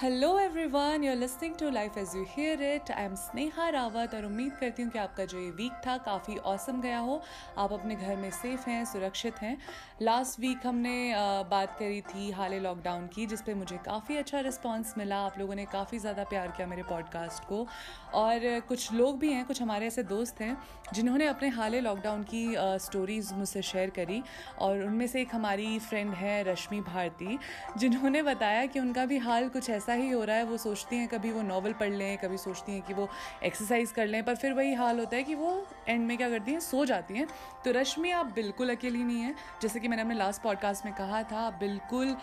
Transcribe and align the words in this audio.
Hello 0.00 0.28
everyone 0.40 1.04
you 1.04 1.10
are 1.10 1.16
listening 1.16 1.54
to 1.54 1.68
life 1.70 1.96
as 1.98 2.14
you 2.16 2.22
hear 2.28 2.62
it 2.62 2.90
I 2.90 3.04
am 3.04 3.14
Sneha 3.14 3.68
Rawat 3.70 4.14
और 4.14 4.24
उम्मीद 4.24 4.52
करती 4.60 4.82
हूँ 4.82 4.90
कि 4.90 4.98
आपका 4.98 5.24
जो 5.24 5.38
ये 5.38 5.50
वीक 5.50 5.72
था 5.86 5.96
काफ़ी 6.06 6.36
औसम 6.52 6.80
गया 6.80 6.98
हो। 6.98 7.20
आप 7.58 7.72
अपने 7.72 7.94
घर 7.94 8.16
में 8.16 8.30
सेफ़ 8.30 8.68
हैं, 8.68 8.84
सुरक्षित 8.84 9.38
हैं। 9.42 9.56
लास्ट 10.02 10.40
वीक 10.40 10.66
हमने 10.66 11.12
बात 11.50 11.76
करी 11.78 12.00
थी 12.02 12.30
हाल 12.30 12.54
लॉकडाउन 12.62 13.06
की, 13.06 13.26
जिस 13.26 13.42
पे 13.42 13.54
मुझे 13.54 13.76
काफ़ी 13.84 14.16
अच्छा 14.16 14.40
रिस्पांस 14.40 14.94
मिला। 14.98 15.18
आप 15.18 15.38
लोगों 15.38 15.54
ने 15.54 15.64
काफ़ी 15.66 15.98
ज़्यादा 15.98 16.24
प्यार 16.24 16.48
किया 16.48 16.66
मेरे 16.66 16.82
पॉडकास्ट 16.82 17.44
को। 17.44 17.66
और 18.14 18.60
कुछ 18.68 18.92
लोग 18.92 19.18
भी 19.18 19.32
हैं, 19.32 19.44
कुछ 19.44 19.62
हमारे 19.62 19.86
ऐसे 19.86 20.02
दोस्त 20.04 20.40
हैं, 20.40 20.56
जिन्होंने 20.94 21.26
अपने 21.26 21.48
हाल 21.50 21.76
लॉकडाउन 21.84 22.22
की 22.24 22.44
स्टोरीज़ 22.56 23.32
मुझसे 23.34 23.62
शेयर 23.62 23.90
करी। 23.90 24.22
और 24.58 24.82
उनमें 24.82 25.06
से 25.06 25.22
एक 25.22 25.34
हमारी 25.34 25.78
फ्रेंड 25.78 26.12
है 26.14 26.42
रश्मि 26.52 26.80
भारती, 26.82 27.38
जिन्होंने 27.78 28.22
बताया 28.24 28.66
कि 28.66 28.80
उनका 28.80 29.06
भी 29.06 29.18
हाल 29.20 29.48
कुछ 29.48 29.70
ऐसा 29.70 29.82
ही 29.92 30.10
हो 30.10 30.22
रहा 30.24 30.36
है, 30.36 30.44
वो 30.44 30.56
सोचती 30.56 30.96
हैं 30.96 31.08
कभी 31.08 31.30
वो 31.30 31.42
नॉवल 31.42 31.72
पढ़ 31.72 31.90
लें, 31.90 32.16
कभी 32.18 32.38
सोचती 32.38 32.72
हैं 32.72 32.82
कि 32.82 32.94
वो 32.94 33.08
एक्सरसाइज 33.44 33.92
कर 33.92 34.06
लें, 34.06 34.22
पर 34.24 34.34
फिर 34.34 34.52
वही 34.52 34.74
हाल 34.74 34.98
होता 34.98 35.16
है 35.16 35.22
कि 35.22 35.34
वो 35.34 35.66
एंड 35.88 36.06
में 36.06 36.16
क्या 36.16 36.28
करती 36.30 36.52
हैं, 36.52 36.60
सो 36.60 36.84
जाती 36.84 37.14
हैं। 37.14 37.26
तो 37.64 37.70
रश्मि, 37.70 38.10
आप 38.10 38.26
बिल्कुल 38.26 38.70
अकेली 38.70 39.02
नहीं 39.04 39.20
हैं। 39.20 39.34
जैसे 39.62 39.80
कि 39.80 39.88
मैंने 39.88 40.02
अपने 40.02 40.14
लास्ट 40.14 40.42
पॉडकास्ट 40.42 40.84
में 40.84 40.94
कहा 40.94 41.22
था, 41.22 41.40
आप 41.40 41.58
बिल्कुल 41.60 42.16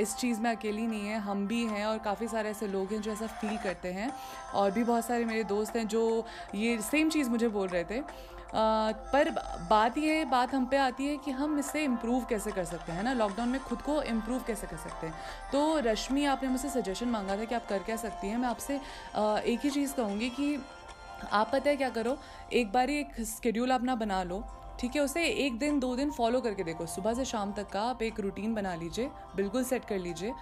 इस 0.00 0.16
चीज़ 0.16 0.40
में 0.40 0.50
अकेली 0.50 0.86
नहीं 0.86 1.08
है, 1.08 1.18
हम 1.20 1.46
भी 1.46 1.64
हैं 1.66 1.84
और 1.86 1.98
काफ़ी 1.98 2.28
सारे 2.28 2.50
ऐसे 2.50 2.66
लोग 2.66 2.92
हैं 2.92 3.00
जो 3.00 3.12
ऐसा 3.12 3.26
फील 3.26 3.56
करते 3.58 3.92
हैं। 3.92 4.10
और 4.54 4.70
भी 4.70 4.84
बहुत 4.84 5.06
सारे 5.06 5.24
मेरे 5.24 5.44
दोस्त 5.44 5.76
हैं 5.76 5.86
जो 5.88 6.24
ये 6.54 6.78
सेम 6.82 7.10
चीज़ 7.10 7.30
मुझे 7.30 7.48
बोल 7.48 7.68
रहे 7.68 7.84
थे। 7.84 8.02
पर 8.54 9.30
बात 9.70 9.96
ये 9.98 10.24
बात 10.24 10.54
हम 10.54 10.66
पे 10.66 10.76
आती 10.76 11.06
है 11.06 11.16
कि 11.16 11.30
हम 11.30 11.58
इससे 11.58 11.82
इम्प्रूव 11.84 12.24
कैसे 12.24 12.50
कर 12.50 12.64
सकते 12.64 12.92
हैं 12.92 13.02
ना? 13.02 13.12
लॉकडाउन 13.12 13.48
में 13.48 13.60
खुद 13.60 13.82
को 13.82 14.00
इम्प्रूव 14.02 14.42
कैसे 14.46 14.66
कर 14.66 14.76
सकते 14.76 15.06
हैं? 15.06 15.14
तो 15.52 15.78
रश्मि, 15.78 16.24
आपने 16.24 16.48
मुझसे 16.48 16.68
सजेशन 16.70 17.08
मांगा 17.08 17.36
था 17.36 17.44
कि 17.44 17.54
आप 17.54 17.66
कर 17.68 17.78
क्या 17.78 17.96
सकती 17.96 18.28
हैं? 18.28 18.38
मैं 18.38 18.48
आपसे 18.48 18.76
एक 19.44 19.60
ही 19.64 19.70
चीज़ 19.70 19.94
कहूँगी 19.94 20.28
कि 20.30 20.56
आप 21.32 21.50
पता 21.52 21.70
है 21.70 21.76
क्या 21.76 21.88
करो? 21.90 22.16
एक 22.52 22.72
बार 22.72 22.90
एक 22.90 23.20
स्केड्यूल 23.20 23.70
अपना 23.70 23.94
बना 23.94 24.22
लो। 24.22 24.44
ठीक 24.80 24.96
है, 24.96 25.02
उसे 25.02 25.24
एक 25.24 25.58
दिन, 25.58 25.78
दो 25.80 25.94
दिन 25.96 26.10
फॉलो 26.10 26.40
करके 26.40 26.64
देखो। 26.64 26.86
सुबह 26.86 27.14
से 27.14 27.24
शाम 27.24 27.52
तक 27.52 27.68
का 27.70 27.82
आप 27.82 28.02
एक 28.02 28.20
रूटीन 28.20 28.54
बना 28.54 28.74
लीजिए, 28.74 29.10
बिल्कुल 29.36 29.64
सेट 29.64 29.84
कर 29.84 29.98
लीजिए। 29.98 30.32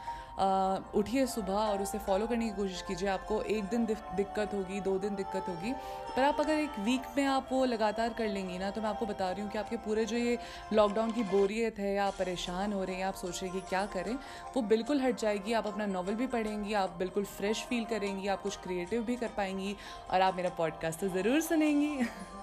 उठिए 0.94 1.26
सुबह 1.26 1.54
और 1.54 1.82
उसे 1.82 1.98
फॉलो 1.98 2.26
करने 2.26 2.44
की 2.44 2.56
कोशिश 2.56 2.80
कीजिए। 2.82 3.08
आपको 3.08 3.40
एक 3.44 3.64
दिन 3.64 3.84
दिक्कत 3.86 4.54
होगी, 4.54 4.80
दो 4.80 4.96
दिन 4.98 5.14
दिक्कत 5.14 5.48
होगी। 5.48 5.72
पर 6.16 6.22
आप 6.22 6.40
अगर 6.40 6.52
एक 6.52 6.78
वीक 6.78 7.02
में 7.16 7.24
आप 7.24 7.48
वो 7.52 7.64
लगातार 7.64 8.12
कर 8.12 8.28
लेंगी 8.28 8.58
ना 8.58 8.70
तो 8.70 8.80
मैं 8.80 8.88
आपको 8.88 9.06
बता 9.06 9.30
रही 9.30 9.42
हूँ 9.42 9.50
कि 9.50 9.58
आपके 9.58 9.76
पूरे 9.78 10.04
जो 10.04 10.16
ये 10.16 10.38
लॉकडाउन 10.72 11.10
की 11.10 11.22
बोरियत 11.24 11.78
है 11.78 11.94
या 11.94 12.06
आप 12.06 12.14
परेशान 12.18 12.72
हो 12.72 12.82
रहे 12.84 12.96
हैं, 12.96 13.04
आप 13.04 13.14
सोच 13.14 13.42
रहे 13.42 13.50
हैं 13.50 13.60
कि 13.60 13.68
क्या 13.68 13.84
करें, 13.86 14.14
वो 14.56 14.62
बिल्कुल 14.64 15.00
हट 15.00 15.18
जाएगी। 15.20 15.52
आप 15.52 15.66
अपना 15.66 15.86
नावल 15.86 16.14
भी 16.14 16.26
पढ़ेंगी, 16.28 16.72
आप 16.74 16.96
बिल्कुल 16.98 17.24
फ्रेश 17.30 17.64
फील 17.64 17.84
करेंगी, 17.84 18.28
आप 18.28 18.42
कुछ 18.42 18.56
क्रिएटिव 18.56 19.02
भी 19.02 19.16
कर 19.16 19.30
पाएँगी 19.36 19.76
और 20.10 20.20
आप 20.20 20.36
मेरा 20.36 20.50
पॉडकास्ट 20.58 21.00
तो 21.00 21.08
ज़रूर 21.10 21.40
सुनेंगी। 21.40 21.98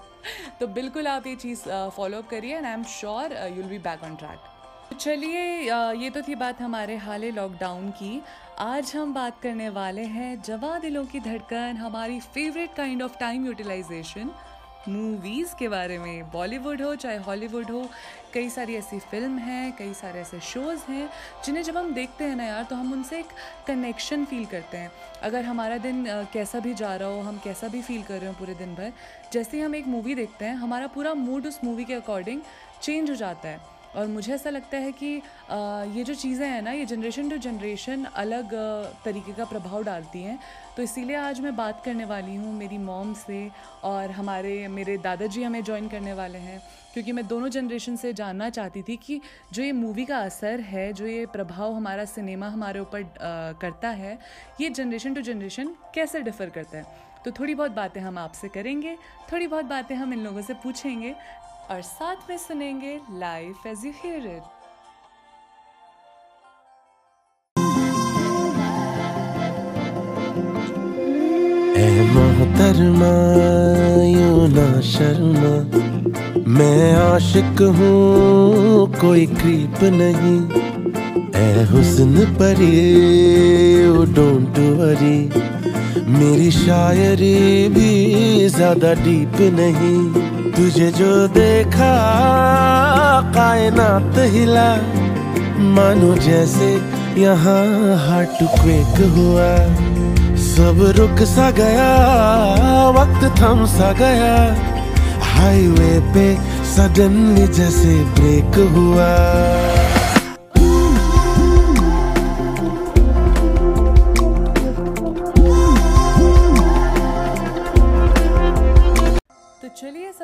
तो 0.59 0.67
बिल्कुल 0.69 1.07
आप 1.07 1.27
ये 1.27 1.35
चीज़ 1.35 1.63
फॉलो 1.95 2.21
करिए 2.31 2.57
and 2.57 2.65
I 2.65 2.73
am 2.73 2.83
sure 2.91 3.33
you'll 3.57 3.65
be 3.65 3.77
back 3.79 4.03
on 4.03 4.15
track 4.15 4.97
चलिए 4.99 5.41
ये 6.01 6.09
तो 6.09 6.21
थी 6.21 6.35
बात 6.35 6.61
हमारे 6.61 6.95
हाल 6.97 7.25
लॉकडाउन 7.25 7.89
की। 7.91 8.21
आज 8.59 8.91
हम 8.95 9.13
बात 9.13 9.39
करने 9.41 9.69
वाले 9.69 10.03
हैं 10.03 10.41
जवा 10.41 10.77
दिलों 10.79 11.05
की 11.05 11.19
धड़कन, 11.19 11.77
हमारी 11.77 12.19
favourite 12.19 12.73
kind 12.75 13.01
of 13.01 13.17
time 13.19 13.45
utilisation 13.45 14.31
movies 14.87 15.53
के 15.59 15.67
बारे 15.67 15.97
में 15.99 16.29
बॉलीवुड 16.31 16.81
हो, 16.81 16.93
चाहे 16.95 17.17
हॉलीवुड 17.17 17.71
हो, 17.71 17.83
कई 18.33 18.49
सारी 18.49 18.75
ऐसी 18.75 18.99
फ़िल्म 19.01 19.37
हैं, 19.37 19.71
कई 19.77 19.93
सारे 19.93 20.19
ऐसे 20.21 20.39
शोज़ 20.39 20.83
हैं, 20.89 21.09
जिन्हें 21.45 21.63
जब 21.63 21.77
हम 21.77 21.93
देखते 21.93 22.23
हैं 22.23 22.35
ना 22.35 22.43
यार 22.43 22.63
तो 22.63 22.75
हम 22.75 22.93
उनसे 22.93 23.19
एक 23.19 23.33
कनेक्शन 23.67 24.23
फील 24.25 24.45
करते 24.45 24.77
हैं। 24.77 24.91
अगर 25.23 25.43
हमारा 25.45 25.77
दिन 25.77 26.05
कैसा 26.33 26.59
भी 26.59 26.73
जा 26.73 26.95
रहा 26.95 27.09
हो, 27.09 27.21
हम 27.21 27.39
कैसा 27.43 27.67
भी 27.67 27.81
फील 27.81 28.03
कर 28.03 28.19
रहे 28.19 28.29
हो 28.29 28.35
पूरे 28.39 28.53
दिन 28.53 28.75
भर, 28.75 28.91
जैसे 29.33 29.57
ही 29.57 29.63
हम 29.63 29.75
एक 29.75 29.87
मूवी 29.87 30.15
देखते 30.15 30.45
हैं, 30.45 30.55
हमारा 30.55 30.87
पूरा 30.87 31.13
मूड 31.15 31.47
उस 31.47 31.59
मूवी 31.63 31.85
के 31.85 31.93
अकॉर्डिंग 31.93 32.41
चेंज 32.81 33.09
हो 33.09 33.15
जाता 33.15 33.49
है। 33.49 33.77
और 33.95 34.07
मुझे 34.07 34.33
ऐसा 34.33 34.49
लगता 34.49 34.77
है 34.77 34.91
कि 34.93 35.15
ये 35.97 36.03
जो 36.03 36.13
चीज़ें 36.13 36.47
हैं 36.47 36.61
ना, 36.61 36.71
ये 36.71 36.85
जनरेशन 36.85 37.29
टू 37.29 37.37
जनरेशन 37.39 38.03
अलग 38.15 38.53
तरीके 39.05 39.33
का 39.33 39.45
प्रभाव 39.45 39.83
डालती 39.83 40.21
हैं। 40.23 40.39
तो 40.77 40.83
इसीलिए 40.83 41.15
आज 41.15 41.39
मैं 41.39 41.55
बात 41.55 41.81
करने 41.85 42.05
वाली 42.05 42.35
हूँ 42.35 42.53
मेरी 42.53 42.77
मॉम 42.77 43.13
से 43.15 43.49
और 43.83 44.11
हमारे, 44.11 44.67
मेरे 44.67 44.97
दादाजी 44.97 45.43
हमें 45.43 45.63
ज्वाइन 45.63 45.87
करने 45.87 46.13
वाले 46.13 46.39
हैं। 46.39 46.61
क्योंकि 46.93 47.11
मैं 47.11 47.25
दोनों 47.27 47.49
जनरेशन 47.49 47.95
से 47.95 48.13
जानना 48.13 48.49
चाहती 48.49 48.81
थी 48.81 48.95
कि 48.97 49.19
जो 49.53 49.63
ये 49.63 49.71
मूवी 49.71 50.05
का 50.05 50.17
असर 50.19 50.59
है, 50.61 50.91
जो 50.93 51.07
ये 51.07 51.25
प्रभाव 51.25 51.73
हमारा 51.73 52.05
सिनेमा 52.05 52.47
हमारे 52.47 52.79
ऊपर 52.79 53.03
करता 53.61 53.89
है, 53.89 54.17
ये 54.61 54.69
जनरेशन 54.69 55.13
टू 55.13 55.21
जनरेशन 55.21 55.75
कैसे 55.95 56.21
डिफ़र 56.21 56.49
करता 56.49 56.77
है? 56.77 56.85
तो 57.25 57.31
थोड़ी 57.31 57.55
बहुत 57.55 57.71
बातें 57.71 57.99
हम 58.01 58.17
आपसे 58.17 58.47
करेंगे, 58.49 58.95
थोड़ी 59.31 59.47
बहुत 59.47 59.65
बातें 59.65 59.95
हम 59.95 60.13
इन 60.13 60.19
लोगों 60.19 60.41
से 60.41 60.53
पूछेंगे 60.63 61.13
और 61.71 61.81
साथ 61.81 62.29
में 62.29 62.37
सुनेंगे 62.37 62.99
life 63.19 63.65
as 63.67 63.85
you 63.85 63.91
hear 64.03 64.25
it 64.27 64.43
मोहतरमा, 72.13 73.09
यू 74.03 74.47
ना 74.53 74.69
शर्मा। 74.81 75.51
मैं 76.53 76.95
आशिक 76.95 77.61
हूँ, 77.77 78.87
कोई 79.01 79.25
क्रीप 79.35 79.83
नहीं। 79.93 80.39
ए 81.41 81.63
हुस्न 81.71 82.25
परी 82.35 82.71
डोंट 84.15 84.59
वरी 84.79 85.19
मेरी 86.17 86.49
शायरी 86.51 87.69
भी 87.69 88.47
ज़्यादा 88.49 88.93
डीप 89.03 89.41
नहीं। 89.59 90.28
तुझे 90.59 90.91
जो 90.91 91.27
देखा, 91.27 91.91
कायनात 93.21 94.13
हिला। 94.17 94.75
मानो 95.59 96.15
जैसे 96.15 96.81
यहाँ 97.21 98.07
हार्ट 98.07 98.43
क्वेक 98.43 98.97
हुआ। 99.11 99.55
सब 100.35 100.93
रुक 100.97 101.23
सा 101.27 101.51
गया, 101.51 101.89
वक्त 102.89 103.41
थम 103.41 103.65
सा 103.65 103.91
गया। 103.91 104.35
हाईवे 105.21 105.99
पे 105.99 106.35
सडनली 106.75 107.47
जैसे 107.47 108.03
ब्रेक 108.03 108.59
हुआ। 108.75 109.09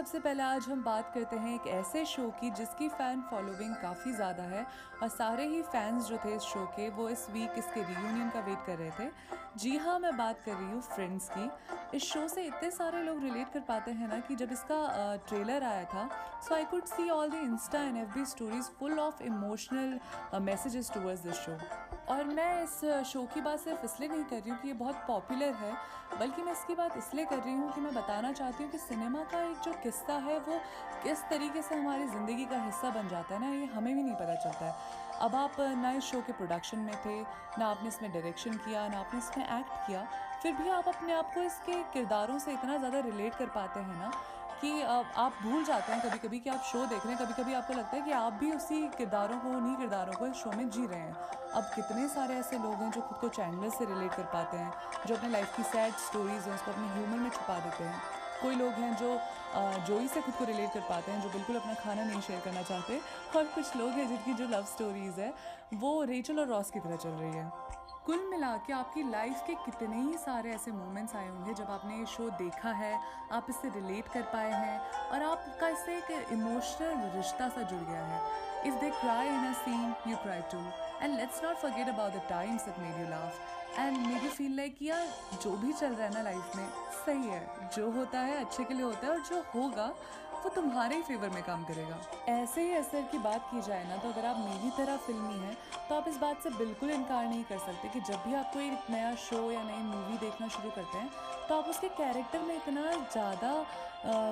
सबसे 0.05 0.19
पहले 0.19 0.43
आज 0.43 0.65
हम 0.69 0.81
बात 0.83 1.09
करते 1.13 1.35
हैं 1.35 1.53
एक 1.53 1.67
ऐसे 1.67 2.03
शो 2.05 2.27
की 2.39 2.49
जिसकी 2.57 2.87
फ़ैन 2.89 3.21
फॉलोइंग 3.29 3.73
काफ़ी 3.75 4.11
ज़्यादा 4.13 4.43
है 4.43 4.65
और 5.03 5.07
सारे 5.09 5.45
ही 5.49 5.61
फैंस 5.63 6.07
जो 6.07 6.17
थे 6.25 6.35
इस 6.35 6.41
शो 6.41 6.65
के, 6.75 6.89
वो 6.89 7.07
इस 7.09 7.25
वीक 7.31 7.55
इसके 7.57 7.83
रियूनियन 7.83 8.29
का 8.29 8.39
वेट 8.39 8.65
कर 8.67 8.77
रहे 8.77 8.89
थे। 8.99 9.09
जी 9.57 9.75
हाँ 9.77 9.97
मैं 9.99 10.15
बात 10.17 10.41
कर 10.45 10.53
रही 10.53 10.65
हूँ 10.65 10.81
फ्रेंड्स 10.83 11.29
की। 11.29 11.97
इस 11.97 12.03
शो 12.03 12.27
से 12.27 12.43
इतने 12.43 12.71
सारे 12.71 13.01
लोग 13.03 13.23
रिलेट 13.23 13.51
कर 13.53 13.59
पाते 13.67 13.91
हैं 13.91 14.07
ना 14.07 14.19
कि 14.27 14.35
जब 14.35 14.51
इसका 14.51 15.15
ट्रेलर 15.27 15.63
आया 15.63 15.83
था 15.93 16.09
so 16.47 16.55
I 16.55 16.65
could 16.71 16.85
see 16.85 17.09
all 17.09 17.29
the 17.29 17.43
insta 17.43 17.81
and 17.81 17.97
F 17.97 18.13
B 18.15 18.25
stories 18.25 18.71
full 18.79 18.99
of 18.99 19.23
emotional 19.23 19.99
messages 20.41 20.91
towards 20.93 21.21
this 21.21 21.45
show 21.45 21.57
और 22.09 22.23
मैं 22.25 22.63
इस 22.63 22.79
शो 23.07 23.21
की 23.33 23.41
बात 23.41 23.59
सिर्फ़ 23.59 23.85
इसलिए 23.85 24.09
नहीं 24.09 24.23
कर 24.23 24.35
रही 24.35 24.49
हूँ 24.49 24.57
कि 24.61 24.67
ये 24.67 24.73
बहुत 24.73 24.95
पॉपुलर 25.07 25.53
है, 25.53 25.71
बल्कि 26.19 26.41
मैं 26.41 26.51
इसकी 26.51 26.75
बात 26.75 26.97
इसलिए 26.97 27.25
कर 27.25 27.37
रही 27.37 27.53
हूँ 27.53 27.71
कि 27.73 27.81
मैं 27.81 27.93
बताना 27.93 28.31
चाहती 28.31 28.63
हूँ 28.63 28.71
कि 28.71 28.77
सिनेमा 28.77 29.23
का 29.31 29.41
एक 29.43 29.57
जो 29.65 29.71
किस्सा 29.83 30.13
है, 30.25 30.37
वो 30.39 30.59
किस 31.03 31.23
तरीके 31.29 31.61
से 31.61 31.75
हमारी 31.75 32.05
ज़िंदगी 32.07 32.45
का 32.45 32.61
हिस्सा 32.65 32.89
बन 32.91 33.09
जाता 33.09 33.35
है 33.35 33.41
ना, 33.41 33.49
ये 33.49 33.65
हमें 33.65 33.95
भी 33.95 34.03
नहीं 34.03 34.15
पता 34.15 34.35
चलता 34.35 34.65
है। 34.65 34.75
अब 35.21 35.35
आप 35.35 35.59
ना 35.81 35.91
इस 35.91 36.03
शो 36.03 36.21
के 36.21 36.33
प्रोडक्शन 36.33 36.77
में 36.79 36.95
थे, 37.05 37.19
ना 37.59 37.65
आपने 37.65 37.89
इसमें 37.89 38.11
डायरेक्शन 38.13 38.53
किया, 38.59 38.87
ना 38.87 38.99
आपने 38.99 39.19
इसमें 39.19 39.45
एक्ट 39.45 39.87
किया, 39.87 40.07
फिर 40.43 40.53
भी 40.53 40.69
आप 40.69 40.87
अपने 40.87 41.13
आप 41.13 41.33
को 41.33 41.41
इसके 41.41 41.81
किरदारों 41.93 42.39
से 42.39 42.53
इतना 42.53 42.77
ज़्यादा 42.77 42.99
रिलेट 43.01 43.35
कर 43.35 43.45
पाते 43.55 43.79
हैं 43.79 43.99
ना 43.99 44.11
कि 44.65 44.81
आप 44.81 45.33
भूल 45.43 45.63
जाते 45.65 45.91
हैं 45.93 46.01
कभी 46.01 46.17
कभी 46.19 46.39
कि 46.39 46.49
आप 46.49 46.61
शो 46.63 46.85
देख 46.85 47.05
रहे 47.05 47.15
हैं। 47.15 47.25
कभी 47.25 47.33
कभी 47.33 47.53
आपको 47.53 47.73
लगता 47.73 47.95
है 47.95 48.01
कि 48.01 48.11
आप 48.11 48.33
भी 48.33 48.51
उसी 48.51 48.81
किरदारों 48.87 49.39
को, 49.39 49.47
उन्हीं 49.47 49.75
किरदारों 49.75 50.13
को 50.13 50.27
इस 50.27 50.33
शो 50.33 50.51
में 50.51 50.69
जी 50.69 50.85
रहे 50.87 50.99
हैं। 50.99 51.13
अब 51.51 51.63
कितने 51.75 52.07
सारे 52.07 52.35
ऐसे 52.35 52.57
लोग 52.57 52.73
हैं 52.73 52.91
जो 52.91 53.01
खुद 53.01 53.17
को 53.17 53.29
चैंडलर 53.29 53.69
से 53.69 53.85
रिलेट 53.85 54.13
कर 54.13 54.23
पाते 54.23 54.57
हैं, 54.57 54.73
जो 55.07 55.15
अपने 55.15 55.29
लाइफ 55.29 55.55
की 55.57 55.63
सैड 55.63 55.93
स्टोरीज 56.05 56.47
हैं, 56.47 56.55
उसको 56.55 56.71
अपने 56.71 56.87
ह्यूमर 56.87 57.17
में 57.17 57.29
छुपा 57.29 57.59
देते 57.59 57.83
हैं। 57.83 58.01
कोई 58.41 58.55
लोग 58.55 58.71
हैं 58.73 58.95
जो 58.97 59.19
जोई 59.85 60.07
से 60.07 60.21
खुद 60.21 60.33
को 60.35 60.45
रिलेट 60.45 60.73
कर 60.73 60.79
पाते 60.79 61.11
हैं, 61.11 61.21
जो 61.21 61.29
बिल्कुल 61.29 61.55
अपना 61.55 61.73
खाना 61.73 62.03
नहीं 62.03 62.21
शेयर 62.21 62.41
करना 62.41 62.61
चाहते। 62.61 62.99
और 63.35 63.43
कुछ 63.45 63.75
लोग 63.75 63.89
हैं 63.89 64.07
जिनकी 64.07 64.33
जो 64.33 64.47
लव 64.47 64.63
स्टोरीज़ 64.65 65.19
है, 65.19 65.33
वो 65.73 66.03
रेचल 66.03 66.39
और 66.39 66.47
रॉस 66.47 66.71
की 66.71 66.79
तरह 66.79 66.95
चल 66.95 67.09
रही 67.09 67.31
है। 67.31 67.51
कुल 68.05 68.19
मिला 68.31 68.51
के 68.65 68.73
आपकी 68.73 69.03
लाइफ 69.03 69.41
के 69.47 69.53
कितने 69.65 70.01
ही 70.01 70.17
सारे 70.17 70.49
ऐसे 70.53 70.71
मोमेंट्स 70.71 71.15
आए 71.15 71.27
होंगे 71.27 71.53
जब 71.53 71.69
आपने 71.71 71.95
ये 71.97 72.05
शो 72.05 72.29
देखा 72.39 72.71
है, 72.71 72.99
आप 73.31 73.47
इससे 73.49 73.69
रिलेट 73.75 74.07
कर 74.13 74.21
पाए 74.33 74.51
हैं 74.53 74.79
और 75.11 75.23
आपका 75.23 75.69
इससे 75.69 75.95
एक 75.97 76.31
इमोशनल 76.33 77.09
रिश्ता 77.15 77.47
सा 77.49 77.61
जुड़ 77.63 77.81
गया 77.81 78.03
है। 78.05 78.19
If 78.67 78.75
they 78.81 78.89
cry 79.01 79.27
in 79.27 79.45
a 79.45 79.53
scene 79.63 79.93
you 80.07 80.17
cry 80.17 80.41
too 80.51 80.59
and 81.01 81.15
let's 81.15 81.43
not 81.43 81.57
forget 81.57 81.89
about 81.89 82.13
the 82.13 82.21
times 82.29 82.65
that 82.65 82.79
made 82.79 83.01
you 83.01 83.09
laugh 83.09 83.79
and 83.79 83.97
मेरी 83.97 84.29
फील 84.29 84.55
लाइक 84.57 84.77
यार, 84.81 85.07
जो 85.43 85.55
भी 85.57 85.73
चल 85.73 85.93
रहा 85.93 86.07
है 86.07 86.13
ना 86.13 86.21
लाइफ 86.21 86.55
में, 86.55 86.67
सही 87.05 87.27
है। 87.27 87.69
जो 87.75 87.89
होता 87.91 88.19
है, 88.19 88.39
अच्छे 88.45 88.63
के 88.63 88.73
लिए 88.73 88.83
होता 88.83 89.07
है 89.07 89.13
और 89.13 89.19
जो 89.29 89.43
होगा 89.55 89.93
वो 90.45 90.49
तुम्हारे 90.51 90.95
ही 90.95 91.01
फेवर 91.01 91.29
में 91.29 91.41
काम 91.43 91.63
करेगा। 91.65 91.95
ऐसे 92.31 92.63
ही 92.63 92.73
असर 92.75 93.01
की 93.11 93.17
बात 93.19 93.47
की 93.51 93.61
जाए 93.61 93.87
ना 93.89 93.95
तो 93.97 94.09
अगर 94.09 94.25
आप 94.25 94.37
मेरी 94.39 94.69
तरह 94.77 94.97
फिल्मी 95.05 95.37
हैं 95.37 95.55
तो 95.89 95.95
आप 95.95 96.07
इस 96.07 96.17
बात 96.17 96.43
से 96.43 96.49
बिल्कुल 96.57 96.89
इनकार 96.91 97.25
नहीं 97.25 97.43
कर 97.43 97.57
सकते 97.59 97.89
कि 97.89 97.99
जब 98.01 98.21
भी 98.25 98.33
आप 98.35 98.51
कोई 98.53 98.69
नया 98.89 99.13
शो 99.19 99.39
या 99.51 99.63
नई 99.63 99.81
मूवी 99.85 100.17
देखना 100.17 100.47
शुरू 100.47 100.69
करते 100.69 100.97
हैं 100.97 101.09
तो 101.47 101.55
आप 101.55 101.69
उसके 101.69 101.87
कैरेक्टर 101.97 102.41
में 102.41 102.55
इतना 102.55 102.91
ज़्यादा 102.91 103.51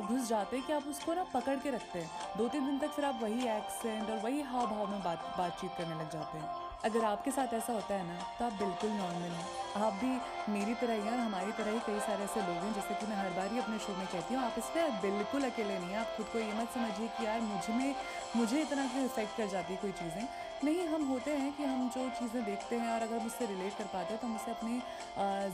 घुस 0.01 0.27
जाते 0.30 0.57
हैं 0.57 0.65
कि 0.68 0.74
आप 0.74 0.88
उसको 0.89 1.13
ना 1.13 1.24
पकड़ 1.33 1.56
के 1.60 1.71
रखते 1.71 2.00
हैं। 2.00 2.38
दो 2.38 2.48
तीन 2.48 2.65
दिन 2.65 2.77
तक 2.80 2.92
फिर 2.92 3.06
आप 3.06 3.19
वही 3.21 3.48
एक्सेंट 3.50 4.10
और 4.10 4.18
वही 4.19 4.42
हाव 4.44 4.68
भाव 4.68 4.92
में 4.92 5.01
बात, 5.04 5.33
बातचीत 5.38 5.71
करने 5.77 5.95
लग 5.95 6.12
जाते 6.12 6.38
हैं। 6.38 6.73
अगर 6.83 7.03
आपके 7.06 7.31
साथ 7.31 7.53
ऐसा 7.53 7.74
होता 7.74 7.95
है 7.95 8.06
ना 8.07 8.15
तो 8.39 8.45
आप 8.45 8.53
बिल्कुल 8.53 8.89
नॉर्मल 8.91 9.31
हैं। 9.31 9.45
आप 9.83 9.94
भी 9.94 10.09
मेरी 10.53 10.74
तरह 10.81 10.94
ही 10.94 11.09
और 11.09 11.19
हमारी 11.19 11.51
तरह 11.51 11.71
ही 11.71 11.80
कई 11.85 12.00
सारे 12.00 12.24
ऐसे 12.24 12.41
लोग 12.41 12.57
हैं, 12.57 12.74
जैसे 12.74 12.95
कि 12.95 13.06
मैं 13.07 13.15
हर 13.18 13.30
बार 13.38 13.51
ही 13.53 13.59
अपने 13.59 13.77
शो 13.80 13.94
में 13.97 14.06
कहती 14.07 14.33
हूँ, 14.33 14.44
आप 14.44 14.56
इसमें 14.57 15.01
बिल्कुल 15.01 15.44
अकेले 15.44 15.77
नहीं 15.80 15.89
हैं। 15.89 16.00
आप 16.00 16.15
खुद 16.18 16.25
को 16.33 16.39
ये 16.39 16.53
मत 16.53 16.74
समझिए 16.74 17.07
कि 17.18 17.25
यार 17.25 17.39
मुझमें, 17.44 17.95
मुझे 18.35 18.62
इतना 18.62 18.88
क्यों 18.88 19.06
इफ़ेक्ट 19.06 19.38
कर 19.38 19.47
जाती 19.53 19.74
है 19.74 19.80
कोई 19.81 19.91
चीज़ें? 19.94 20.27
नहीं, 20.63 20.88
हम 20.88 21.07
होते 21.07 21.31
हैं 21.33 21.51
कि 21.53 21.63
हम 21.63 21.88
जो 21.95 22.09
चीज़ें 22.19 22.44
देखते 22.45 22.75
हैं 22.75 22.91
और 22.91 23.01
अगर 23.01 23.18
हम 23.18 23.25
उससे 23.27 23.45
रिलेट 23.45 23.77
कर 23.77 23.88
पाते 23.94 24.13
हैं 24.13 24.21
तो 24.21 24.27
हम 24.27 24.36
उसे 24.36 24.51
अपनी 24.51 24.81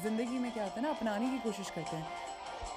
ज़िंदगी 0.01 0.39
में 0.39 0.51
क्या 0.51 0.63
होता 0.63 0.79
है 0.79 0.85
ना, 0.87 0.89
अपनाने 0.89 1.29
की 1.29 1.39
कोशिश 1.39 1.69
करते 1.69 1.95
हैं। 1.95 2.07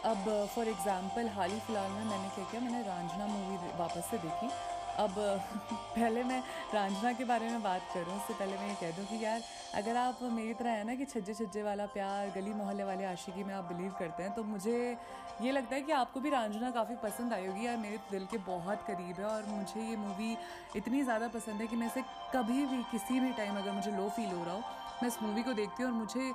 अब 0.04 0.48
फॉर 0.54 0.68
एग्ज़ाम्पल 0.68 1.28
हाल 1.30 1.50
ही 1.50 1.58
फ़िलहाल 1.60 1.90
में 1.90 2.04
मैंने 2.04 2.28
क्या 2.28 2.44
किया, 2.44 2.60
मैंने 2.60 2.82
रांझना 2.84 3.26
मूवी 3.26 3.56
वापस 3.78 4.08
से 4.10 4.18
देखी। 4.18 4.48
अब, 4.98 5.14
पहले 5.96 6.22
मैं 6.24 6.42
रांझना 6.74 7.12
के 7.12 7.24
बारे 7.24 7.48
में 7.50 7.62
बात 7.62 7.82
करूँ, 7.94 8.16
उससे 8.16 8.34
पहले 8.34 8.56
मैं 8.56 8.68
ये 8.68 8.74
कह 8.80 8.90
दूँ 8.96 9.04
कि 9.06 9.24
यार, 9.24 9.40
अगर 9.74 9.96
आप 9.96 10.18
मेरी 10.22 10.54
तरह 10.54 10.70
है 10.70 10.84
ना 10.84 10.94
कि 10.94 11.04
छज्जे 11.04 11.34
छज्जे 11.34 11.62
वाला 11.62 11.86
प्यार, 11.86 12.30
गली 12.36 12.52
मोहल्ले 12.54 12.84
वाले 12.84 13.04
आशिकी 13.04 13.44
में 13.44 13.54
आप 13.54 13.64
बिलीव 13.64 13.92
करते 13.98 14.22
हैं 14.22 14.32
तो 14.32 14.44
मुझे 14.44 14.96
ये 15.42 15.52
लगता 15.52 15.74
है 15.74 15.82
कि 15.82 15.92
आपको 15.92 16.20
भी 16.20 16.30
रांझना 16.30 16.70
काफ़ी 16.70 16.94
पसंद 17.02 17.32
आई 17.32 17.46
होगी। 17.46 17.66
यार, 17.66 17.76
मेरे 17.76 17.98
दिल 18.10 18.26
के 18.26 18.38
बहुत 18.46 18.84
करीब 18.86 19.20
है 19.20 19.24
और 19.24 19.46
मुझे 19.48 19.80
ये 19.80 19.96
मूवी 19.96 20.36
इतनी 20.76 21.02
ज़्यादा 21.02 21.28
पसंद 21.28 21.60
है 21.60 21.66
कि 21.66 21.76
मैं 21.76 21.86
इसे 21.86 22.02
कभी 22.34 22.66
भी, 22.66 22.82
किसी 22.90 23.20
भी 23.20 23.32
टाइम 23.32 23.58
अगर 23.58 23.72
मुझे 23.72 23.90
लो 23.90 24.08
फील 24.08 24.30
हो 24.30 24.44
रहा 24.44 24.54
हो 24.54 24.62
मैं 25.02 25.08
इस 25.08 25.22
मूवी 25.22 25.42
को 25.42 25.52
देखती 25.52 25.82
हूँ 25.82 25.90
और 25.90 25.98
मुझे 25.98 26.32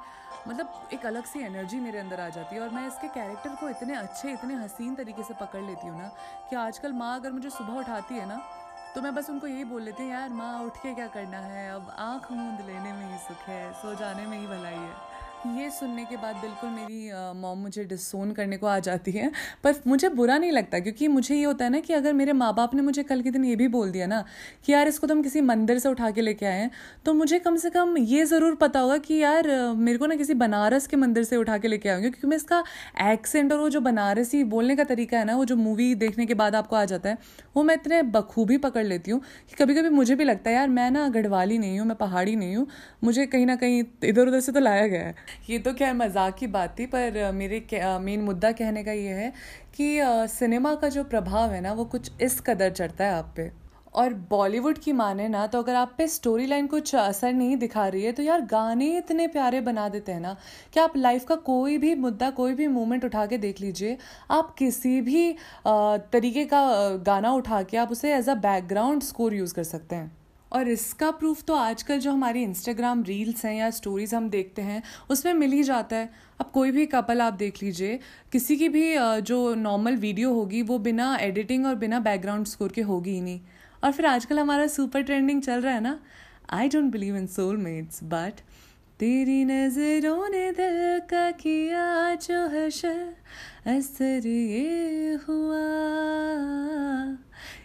मतलब 0.47 0.89
एक 0.93 1.05
अलग 1.05 1.25
सी 1.25 1.39
एनर्जी 1.39 1.79
मेरे 1.79 1.99
अंदर 1.99 2.19
आ 2.19 2.27
जाती 2.29 2.55
है 2.55 2.61
और 2.61 2.69
मैं 2.69 2.87
इसके 2.87 3.07
कैरेक्टर 3.09 3.55
को 3.55 3.69
इतने 3.69 3.95
अच्छे, 3.95 4.31
इतने 4.31 4.53
हसीन 4.55 4.95
तरीके 4.95 5.23
से 5.23 5.33
पकड़ 5.41 5.61
लेती 5.61 5.87
हूँ 5.87 5.97
ना 5.97 6.07
कि 6.49 6.55
आजकल 6.57 6.93
माँ 6.93 7.15
अगर 7.15 7.31
मुझे 7.31 7.49
सुबह 7.49 7.79
उठाती 7.79 8.15
है 8.15 8.27
ना 8.27 8.41
तो 8.95 9.01
मैं 9.01 9.13
बस 9.15 9.29
उनको 9.29 9.47
यही 9.47 9.63
बोल 9.63 9.81
लेती 9.83 10.03
हूँ, 10.03 10.11
यार 10.11 10.29
माँ, 10.33 10.59
उठ 10.65 10.77
के 10.77 10.93
क्या 10.95 11.07
करना 11.07 11.39
है? 11.39 11.69
अब 11.71 11.95
आँख 11.99 12.31
मूंद 12.31 12.61
लेने 12.67 12.91
में 12.93 13.11
ही 13.11 13.17
सुख 13.17 13.47
है, 13.47 13.71
सो 13.73 13.93
जाने 13.95 14.25
में 14.27 14.37
ही 14.37 14.47
भलाई 14.47 14.73
है। 14.73 14.93
ये 15.47 15.69
सुनने 15.69 16.03
के 16.05 16.15
बाद 16.17 16.35
बिल्कुल 16.35 16.69
मेरी 16.69 17.39
मॉम 17.39 17.57
मुझे 17.57 17.83
डिसोन 17.83 18.31
करने 18.31 18.57
को 18.57 18.67
आ 18.67 18.77
जाती 18.79 19.11
है। 19.11 19.31
पर 19.63 19.75
मुझे 19.87 20.09
बुरा 20.09 20.37
नहीं 20.37 20.51
लगता, 20.51 20.79
क्योंकि 20.79 21.07
मुझे 21.07 21.35
ये 21.35 21.43
होता 21.43 21.65
है 21.65 21.71
ना 21.71 21.79
कि 21.79 21.93
अगर 21.93 22.13
मेरे 22.13 22.33
माँ 22.33 22.53
बाप 22.55 22.73
ने 22.75 22.81
मुझे 22.81 23.03
कल 23.03 23.21
के 23.21 23.31
दिन 23.31 23.45
ये 23.45 23.55
भी 23.55 23.67
बोल 23.67 23.91
दिया 23.91 24.07
ना 24.07 24.23
कि 24.65 24.73
यार 24.73 24.87
इसको 24.87 25.07
तुम 25.07 25.21
किसी 25.21 25.41
मंदिर 25.41 25.79
से 25.79 25.89
उठा 25.89 26.09
के 26.11 26.21
लेके 26.21 26.45
आए 26.45 26.59
हैं 26.59 26.71
तो 27.05 27.13
मुझे 27.13 27.39
कम 27.39 27.55
से 27.55 27.69
कम 27.69 27.95
ये 27.97 28.25
ज़रूर 28.25 28.55
पता 28.55 28.79
होगा 28.79 28.97
कि 28.99 29.17
यार 29.17 29.47
मेरे 29.77 29.97
को 29.97 30.05
ना 30.05 30.15
किसी 30.15 30.33
बनारस 30.35 30.87
के 30.87 30.97
मंदिर 30.97 31.23
से 31.23 31.35
उठा 31.37 31.57
के 31.57 31.67
लेके 31.67 31.89
आऊँगी, 31.89 32.09
क्योंकि 32.09 32.27
मैं 32.27 32.37
इसका 32.37 32.63
एक्सेंट 33.03 33.53
और 33.53 33.59
वो 33.59 33.69
जो 33.69 33.81
बनारसी 33.81 34.43
बोलने 34.45 34.75
का 34.75 34.83
तरीका 34.85 35.17
है 35.17 35.25
ना, 35.25 35.35
वो 35.35 35.45
जो 35.45 35.55
मूवी 35.57 35.93
देखने 35.97 36.25
के 36.25 36.33
बाद 36.33 36.55
आपको 36.55 36.75
आ 36.75 36.83
जाता 36.85 37.09
है, 37.09 37.17
वो 37.55 37.63
मैं 37.63 37.75
इतने 37.75 38.01
बखूबी 38.09 38.57
पकड़ 38.59 38.85
लेती 38.85 39.11
हूँ 39.11 39.21
कि 39.49 39.55
कभी 39.55 39.75
कभी 39.75 39.89
मुझे 39.91 40.15
भी 40.15 40.23
लगता 40.23 40.49
है, 40.49 40.55
यार 40.55 40.67
मैं 40.69 40.89
ना 40.91 41.07
गढ़वाली 41.09 41.57
नहीं 41.57 41.79
हूँ, 41.79 41.87
मैं 41.87 41.97
पहाड़ी 41.97 42.35
नहीं 42.35 42.55
हूँ, 42.55 42.67
मुझे 43.03 43.25
कहीं 43.27 43.45
ना 43.45 43.55
कहीं 43.55 43.83
इधर 44.03 44.27
उधर 44.27 44.39
से 44.39 44.51
तो 44.51 44.59
लाया 44.59 44.87
गया 44.87 45.01
है। 45.01 45.26
ये 45.50 45.59
तो 45.59 45.74
खैर 45.74 45.94
मज़ाक 45.95 46.35
की 46.35 46.47
बात 46.50 46.75
थी, 46.79 46.85
पर 46.85 47.31
मेरे 47.33 47.65
मेन 48.00 48.21
मुद्दा 48.21 48.51
कहने 48.53 48.83
का 48.83 48.91
ये 48.94 49.13
है 49.13 49.31
कि 49.75 50.00
सिनेमा 50.29 50.75
का 50.75 50.89
जो 50.89 51.03
प्रभाव 51.06 51.51
है 51.51 51.62
ना, 51.62 51.74
वो 51.74 51.85
कुछ 51.85 52.12
इस 52.21 52.39
कदर 52.41 52.69
चढ़ता 52.71 53.06
है 53.06 53.13
आप 53.13 53.33
पे। 53.38 53.51
और 53.94 54.13
बॉलीवुड 54.29 54.77
की 54.77 54.91
माने 54.94 55.27
ना 55.27 55.45
तो 55.47 55.62
अगर 55.62 55.75
आप 55.75 55.94
पे 55.97 56.07
स्टोरी 56.07 56.45
लाइन 56.45 56.68
कुछ 56.68 56.94
असर 56.95 57.33
नहीं 57.33 57.56
दिखा 57.57 57.88
रही 57.88 58.03
है 58.03 58.12
तो 58.12 58.24
यार 58.24 58.41
गाने 58.47 58.88
इतने 58.97 59.27
प्यारे 59.27 59.62
बना 59.62 59.88
देते 59.89 60.12
हैं 60.12 60.19
ना, 60.19 60.35
कि 60.74 60.79
आप 60.79 60.97
लाइफ 60.97 61.25
का 61.25 61.35
कोई 61.38 61.77
भी 61.77 61.94
मुद्दा, 61.95 62.30
कोई 62.31 62.53
भी 62.53 62.68
मोमेंट 62.68 63.06
उठा 63.06 63.25
के 63.25 63.38
देख 63.38 63.62
लीजिए, 63.62 63.97
आप 64.31 64.53
किसी 64.57 65.00
भी 65.01 65.31
तरीके 65.68 66.45
का 66.45 66.62
गाना 67.06 67.31
उठा 67.33 67.62
के 67.63 67.77
आप 67.77 67.91
उसे 67.91 68.13
as 68.15 68.30
a 68.30 68.35
background 68.38 69.03
score 69.03 69.33
use 69.33 69.53
कर 69.56 69.63
सकते 69.65 69.95
हैं। 69.95 70.12
और 70.57 70.68
इसका 70.69 71.09
प्रूफ 71.13 71.44
तो 71.44 71.56
आजकल 71.56 72.00
जो 72.00 72.12
हमारी 72.12 72.42
इंस्टाग्राम 72.44 73.04
रील्स 73.04 73.45
हैं 73.45 73.54
या 73.56 73.69
स्टोरीज 73.71 74.13
हम 74.15 74.30
देखते 74.30 74.62
हैं, 74.62 74.81
उसमें 75.09 75.33
मिल 75.33 75.51
ही 75.51 75.63
जाता 75.63 75.95
है। 75.95 76.09
अब 76.39 76.50
कोई 76.54 76.71
भी 76.71 76.86
कपल 76.88 77.21
आप 77.21 77.33
देख 77.36 77.62
लीजिए, 77.63 78.00
किसी 78.31 78.56
की 78.57 78.69
भी 78.69 78.94
जो 79.21 79.54
नॉर्मल 79.56 79.95
वीडियो 79.98 80.33
होगी, 80.33 80.62
वो 80.62 80.77
बिना 80.80 81.15
एडिटिंग 81.21 81.65
और 81.65 81.75
बिना 81.75 82.00
बैकग्राउंड 82.01 82.45
स्कोर 82.48 82.71
के 82.71 82.81
होगी 82.83 83.12
ही 83.12 83.21
नहीं। 83.21 83.39
और 83.83 83.92
फिर 83.92 84.06
आजकल 84.06 84.39
हमारा 84.39 84.68
सुपर 84.69 85.01
ट्रेंडिंग 85.01 85.42
चल 85.42 85.62
रहा 85.62 85.74
है 85.74 85.81
ना? 85.81 86.00
I 86.50 86.69
don't 86.69 86.92
believe 86.92 87.18
in 87.18 87.27
soul 87.27 87.57
mates 87.57 88.00
but 88.06 88.42
तेरी 88.99 89.45
नज़रों 89.45 90.29
ने 90.29 90.51
दिल 90.51 90.99
का 90.99 91.29
किया 91.31 92.15
जो 92.15 92.45
हशर 92.47 93.69
असर 93.69 94.27
ये 94.27 95.13
हुआ। 95.27 95.65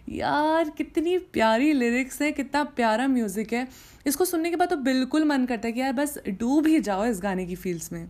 यार, 0.08 0.70
कितनी 0.70 1.18
प्यारी 1.18 1.72
लिरिक्स 1.72 2.22
है, 2.22 2.32
कितना 2.32 2.64
प्यारा 2.64 3.06
म्यूज़िक 3.06 3.52
है। 3.52 3.66
इसको 4.06 4.24
सुनने 4.24 4.50
के 4.50 4.56
बाद 4.56 4.70
तो 4.70 4.76
बिल्कुल 4.76 5.24
मन 5.24 5.44
करता 5.46 5.66
है 5.66 5.72
कि 5.72 5.80
यार, 5.80 5.92
बस 5.92 6.18
डूब 6.28 6.66
ही 6.66 6.80
जाओ 6.80 7.04
इस 7.04 7.20
गाने 7.22 7.46
की 7.46 7.54
फील्ड्स 7.54 7.92
में। 7.92 8.08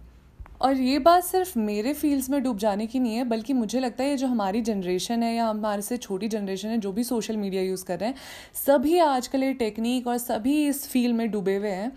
और 0.60 0.76
ये 0.76 0.98
बात 0.98 1.24
सिर्फ़ 1.24 1.58
मेरे 1.58 1.92
फील्ड्स 1.92 2.30
में 2.30 2.42
डूब 2.42 2.58
जाने 2.58 2.86
की 2.86 2.98
नहीं 2.98 3.16
है, 3.16 3.24
बल्कि 3.24 3.52
मुझे 3.52 3.80
लगता 3.80 4.04
है 4.04 4.10
ये 4.10 4.16
जो 4.16 4.26
हमारी 4.26 4.60
जनरेशन 4.60 5.22
है 5.22 5.34
या 5.34 5.46
हमारे 5.46 5.82
से 5.82 5.96
छोटी 5.96 6.28
जनरेशन 6.28 6.68
है, 6.68 6.78
जो 6.78 6.92
भी 6.92 7.04
सोशल 7.04 7.36
मीडिया 7.36 7.62
यूज़ 7.62 7.84
कर 7.84 7.98
रहे 7.98 8.08
हैं, 8.08 8.16
सभी 8.66 8.98
आजकल 8.98 9.42
ये 9.42 9.52
टेक्निक 9.52 10.06
और 10.06 10.18
सभी 10.18 10.66
इस 10.68 10.86
फ़ील्ड 10.88 11.16
में 11.16 11.30
डूबे 11.30 11.56
हुए 11.56 11.68
हैं। 11.68 11.92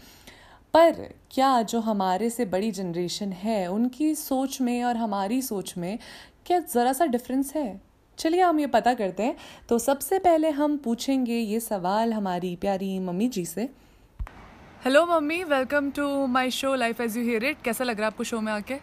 पर 0.75 1.13
क्या 1.31 1.62
जो 1.62 1.80
हमारे 1.80 2.30
से 2.30 2.45
बड़ी 2.45 2.72
जनरेशन 2.72 3.31
है 3.31 3.68
उनकी 3.68 4.16
सोच 4.16 4.62
में 4.62 4.83
और 4.83 4.98
हमारी 4.98 5.42
सोच 5.42 5.77
में 5.77 6.00
क्या 6.45 6.60
ज़रा 6.60 6.94
सा 6.94 7.06
डिफरेंस 7.06 7.56
है? 7.56 7.81
चलिए 8.18 8.42
हम 8.42 8.60
ये 8.60 8.68
पता 8.68 8.94
करते 8.94 9.24
हैं। 9.24 9.36
तो 9.69 9.80
सबसे 9.80 10.19
पहले 10.19 10.50
हम 10.50 10.77
पूछेंगे 10.77 11.33
ये 11.33 11.60
सवाल 11.60 12.13
हमारी 12.13 12.56
प्यारी 12.56 13.00
मम्मी 13.00 13.27
जी 13.27 13.45
से। 13.45 13.69
Hello 14.86 15.06
mummy 15.06 15.44
welcome 15.44 15.92
to 15.92 16.27
my 16.27 16.51
show 16.51 16.75
life 16.75 17.01
as 17.01 17.18
you 17.18 17.24
hear 17.24 17.44
it 17.44 17.57
कैसा 17.62 17.83
लग 17.83 17.95
रहा 17.95 18.06
है 18.06 18.07
आपको 18.07 18.24
शो 18.24 18.42
में 18.42 18.54
आके? 18.54 18.75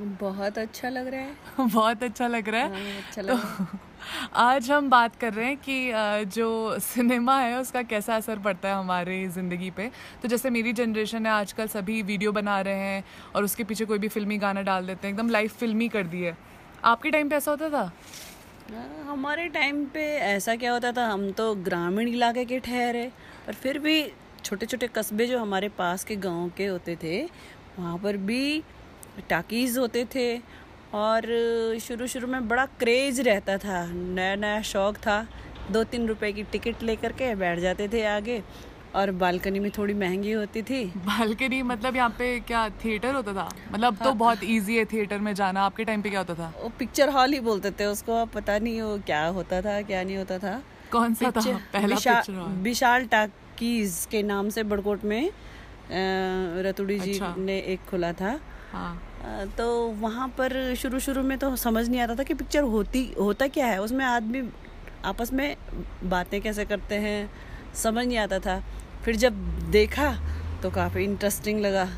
बहुत 0.00 0.58
अच्छा 0.58 0.88
लग 0.88 1.06
रहा 1.06 1.20
है। 1.20 1.34
बहुत 1.60 2.02
अच्छा 2.02 2.26
लग 2.26 2.48
रहा 2.48 2.60
है। 2.60 2.70
हाँ, 2.70 3.02
अच्छा 3.02 3.22
लग 3.22 3.30
रहा 3.30 3.38
है। 3.38 3.66
तो 3.66 3.87
आज 4.34 4.70
हम 4.70 4.88
बात 4.90 5.16
कर 5.16 5.32
रहे 5.32 5.46
हैं 5.46 5.56
कि 5.58 6.26
जो 6.30 6.78
सिनेमा 6.80 7.38
है, 7.40 7.58
उसका 7.60 7.82
कैसा 7.84 8.16
असर 8.16 8.38
पड़ता 8.38 8.68
है 8.68 8.74
हमारी 8.74 9.26
ज़िंदगी 9.28 9.70
पे। 9.70 9.90
तो 10.22 10.28
जैसे 10.28 10.50
मेरी 10.50 10.72
जनरेशन 10.72 11.26
है, 11.26 11.32
आजकल 11.32 11.66
सभी 11.68 12.00
वीडियो 12.02 12.32
बना 12.32 12.60
रहे 12.60 12.74
हैं 12.76 13.04
और 13.34 13.44
उसके 13.44 13.64
पीछे 13.64 13.84
कोई 13.84 13.98
भी 13.98 14.08
फिल्मी 14.08 14.38
गाना 14.38 14.62
डाल 14.62 14.86
देते 14.86 15.06
हैं। 15.06 15.14
एकदम 15.14 15.30
लाइफ 15.30 15.56
फिल्मी 15.58 15.88
कर 15.88 16.06
दी 16.06 16.22
है। 16.22 16.36
आपके 16.84 17.10
टाइम 17.10 17.28
पे 17.28 17.36
ऐसा 17.36 17.50
होता 17.50 17.68
था? 17.70 17.92
हमारे 19.08 19.48
टाइम 19.48 19.84
पे 19.84 20.04
ऐसा 20.14 20.54
क्या 20.56 20.72
होता 20.72 20.92
था, 20.92 21.06
हम 21.06 21.30
तो 21.32 21.54
ग्रामीण 21.56 22.08
इलाके 22.08 22.44
के 22.44 22.58
ठहरे 22.60 23.10
पर 23.46 23.52
फिर 23.54 23.78
भी 23.78 24.02
छोटे 24.44 24.66
छोटे 24.66 24.88
कस्बे 24.88 25.26
जो 25.26 25.38
हमारे 25.38 25.68
पास 25.78 26.04
के 26.04 26.16
गाँव 26.18 26.50
के 26.56 26.66
होते 26.66 26.96
थे, 27.02 27.22
वहाँ 27.78 27.96
पर 27.98 28.16
भी 28.18 28.62
टाकीज़ 29.28 29.78
होते 29.78 30.04
थे 30.14 30.36
और 30.94 31.22
शुरू 31.80 32.06
शुरू 32.06 32.28
में 32.28 32.48
बड़ा 32.48 32.64
क्रेज़ 32.78 33.20
रहता 33.22 33.56
था। 33.58 33.84
नया 33.86 34.34
नया 34.36 34.60
शौक़ 34.62 34.98
था। 34.98 35.26
दो 35.70 35.82
तीन 35.84 36.06
रुपए 36.08 36.32
की 36.32 36.42
टिकट 36.42 36.82
लेकर 36.82 37.12
के 37.12 37.34
बैठ 37.34 37.58
जाते 37.58 37.88
थे 37.88 38.04
आगे 38.06 38.42
और 38.96 39.10
बालकनी 39.12 39.60
में 39.60 39.70
थोड़ी 39.70 39.94
महँगी 39.94 40.32
होती 40.32 40.62
थी। 40.62 40.84
बालकनी 40.96 41.60
मतलब 41.62 41.96
यहाँ 41.96 42.10
पे 42.10 42.38
क्या 42.40 42.68
थिएटर 42.84 43.14
होता 43.14 43.32
था? 43.32 43.48
मतलब 43.72 43.96
तो 43.96 44.04
हाँ, 44.04 44.12
तो 44.12 44.18
बहुत 44.18 44.44
इजी 44.44 44.76
है 44.76 44.84
थिएटर 44.84 45.18
में 45.18 45.32
जाना। 45.34 45.62
आपके 45.62 45.84
टाइम 45.84 46.02
पे 46.02 46.10
क्या 46.10 46.20
होता 46.20 46.34
था? 46.34 46.52
वो 46.62 46.72
पिक्चर 46.78 47.08
हॉल 47.08 47.32
ही 47.32 47.40
बोलते 47.40 47.70
थे 47.70 47.86
उसको। 47.86 48.12
अब 48.12 48.28
पता 48.28 48.58
नहीं 48.58 48.80
वो 48.82 48.98
क्या 49.06 49.24
होता 49.26 49.60
था 49.62 49.80
क्या 49.82 50.02
नहीं 50.02 50.16
होता 50.16 50.38
था। 50.38 50.60
कौन 50.92 51.14
सा 51.14 51.30
था? 51.30 51.40
पहला 51.72 51.94
विशा, 51.94 52.18
विशाल 52.18 52.62
विशाल 52.62 53.04
टाकीज 53.06 54.06
के 54.10 54.22
नाम 54.22 54.48
से 54.48 54.62
बड़कोट 54.62 55.04
में 55.04 55.30
रतुड़ी 56.64 56.98
जी 56.98 57.12
अच्छा। 57.12 57.34
ने 57.38 57.58
एक 57.58 57.80
खुला 57.90 58.12
था। 58.12 58.38
हाँ। 58.72 59.02
तो 59.58 59.66
वहाँ 60.00 60.28
पर 60.38 60.74
शुरू 60.74 60.98
शुरू 61.00 61.22
में 61.22 61.36
तो 61.38 61.54
समझ 61.56 61.88
नहीं 61.88 62.00
आता 62.00 62.14
था 62.14 62.22
कि 62.22 62.34
पिक्चर 62.34 62.62
होती 62.74 63.02
होता 63.20 63.46
क्या 63.48 63.66
है। 63.66 63.80
उसमें 63.82 64.04
आदमी 64.04 64.42
आपस 65.04 65.32
में 65.32 65.56
बातें 66.04 66.40
कैसे 66.42 66.64
करते 66.64 66.94
हैं 66.94 67.30
समझ 67.74 68.06
नहीं 68.06 68.18
आता 68.18 68.38
था। 68.38 68.60
फिर 69.04 69.16
जब 69.16 69.32
देखा 69.70 70.12
तो 70.62 70.70
काफ़ी 70.70 71.04
इंटरेस्टिंग 71.04 71.60
लगा। 71.60 71.88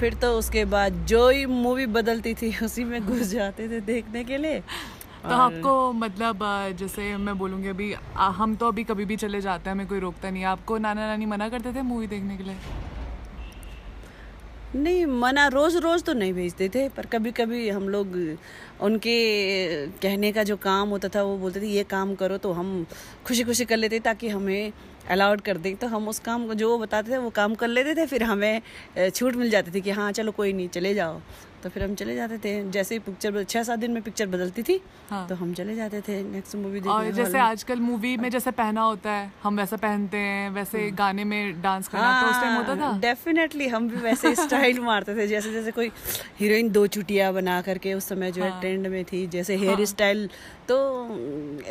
फिर 0.00 0.14
तो 0.14 0.32
उसके 0.38 0.64
बाद 0.64 1.04
जो 1.08 1.28
ही 1.28 1.46
मूवी 1.46 1.86
बदलती 1.88 2.34
थी 2.34 2.54
उसी 2.64 2.84
में 2.84 3.00
घुस 3.00 3.26
जाते 3.28 3.68
थे 3.68 3.80
देखने 3.82 4.24
के 4.24 4.36
लिए। 4.38 4.60
तो 5.22 5.34
आपको 5.34 5.92
मतलब 5.92 6.44
जैसे 6.78 7.16
मैं 7.16 7.36
बोलूँगी 7.38 7.68
अभी 7.68 7.92
हम 8.14 8.54
तो 8.56 8.68
अभी 8.68 8.84
कभी 8.84 9.04
भी 9.04 9.16
चले 9.16 9.40
जाते 9.40 9.70
हैं 9.70 9.74
हमें 9.74 9.86
कोई 9.86 10.00
रोकता 10.00 10.30
नहीं 10.30 10.44
आपको 10.44 10.78
नाना 10.78 11.06
नानी 11.06 11.26
मना 11.26 11.48
करते 11.48 11.72
थे 11.74 11.82
मूवी 11.82 12.06
देखने 12.06 12.36
के 12.36 12.44
लिए? 12.44 12.56
नहीं, 14.76 15.04
मना 15.06 15.46
रोज 15.48 15.76
रोज 15.76 16.02
तो 16.04 16.12
नहीं 16.12 16.32
भेजते 16.32 16.68
थे, 16.68 16.88
पर 16.88 17.06
कभी 17.06 17.30
कभी 17.32 17.68
हम 17.68 17.88
लोग 17.88 18.16
उनके 18.80 19.86
कहने 20.02 20.32
का 20.32 20.42
जो 20.42 20.56
काम 20.56 20.88
होता 20.88 21.08
था, 21.08 21.22
वो 21.22 21.36
बोलते 21.38 21.60
थे, 21.60 21.66
ये 21.66 21.84
काम 21.84 22.14
करो 22.14 22.36
तो 22.38 22.52
हम 22.52 22.86
खुशी 23.26 23.44
खुशी 23.44 23.64
कर 23.64 23.76
लेते 23.76 24.00
ताकि 24.00 24.28
हमें 24.28 24.72
अलाउड 25.10 25.40
कर 25.40 25.56
दें। 25.56 25.74
तो 25.76 25.86
हम 25.86 26.08
उस 26.08 26.18
काम 26.18 26.46
को, 26.46 26.54
जो 26.54 26.78
बताते 26.78 27.12
थे, 27.12 27.18
वो 27.18 27.30
काम 27.30 27.54
कर 27.54 27.68
लेते 27.68 27.94
थे, 27.94 28.06
फिर 28.06 28.22
हमें 28.22 28.60
छूट 29.14 29.36
मिल 29.36 29.50
जाती 29.50 29.70
थी 29.70 29.80
कि 29.80 29.90
हाँ 29.90 30.10
चलो 30.12 30.32
कोई 30.32 30.52
नहीं, 30.52 30.68
चले 30.68 30.94
जाओ। 30.94 31.20
तो 31.62 31.68
फिर 31.68 31.82
हम 31.82 31.94
चले 31.94 32.14
जाते 32.14 32.36
थे 32.38 32.50
जैसे 32.70 32.94
ही 32.94 32.98
पिक्चर 33.00 33.42
छह 33.44 33.62
सात 33.62 33.78
दिन 33.78 33.90
में 33.90 34.02
पिक्चर 34.02 34.26
बदलती 34.26 34.62
थी 34.62 34.80
हाँ। 35.10 35.26
तो 35.28 35.34
हम 35.34 35.52
चले 35.54 35.74
जाते 35.76 36.00
थे 36.00 36.22
नेक्स्ट 36.22 36.56
मूवी 36.56 36.80
देखने 36.80 37.12
जैसे 37.12 37.38
आजकल 37.38 37.80
मूवी 37.80 38.16
में 38.16 38.28
जैसे 38.30 38.50
पहना 38.52 38.82
होता 38.82 39.12
है 39.12 39.30
हम 39.42 39.56
वैसा 39.56 39.76
पहनते 39.76 40.16
हैं 40.18 40.50
वैसे 40.50 40.80
हाँ। 40.80 40.90
गाने 40.92 41.24
में 41.24 41.60
डांस 41.62 41.88
करना 41.88 42.04
हाँ, 42.04 42.22
तो 42.22 42.30
उस 42.30 42.40
टाइम 42.40 42.56
होता 42.56 42.76
था 42.76 42.98
डेफिनेटली 43.00 43.68
हम 43.68 43.88
भी 43.88 43.96
वैसे 43.98 44.34
स्टाइल 44.36 44.80
मारते 44.90 45.16
थे 45.16 45.26
जैसे 45.26 45.52
जैसे 45.52 45.70
कोई 45.70 45.90
हीरोइन 46.40 46.70
दो 46.70 46.86
चुटिया 46.88 47.30
बना 47.32 47.60
करके 47.62 47.94
उस 47.94 48.08
समय 48.08 48.32
जो 48.32 48.44
है 48.44 48.60
ट्रेंड 48.60 48.86
हाँ। 48.86 48.92
में 48.92 49.04
थी 49.04 49.26
जैसे 49.26 49.56
हेयर 49.56 49.76
हाँ। 49.76 49.84
स्टाइल 49.86 50.28
तो 50.68 50.78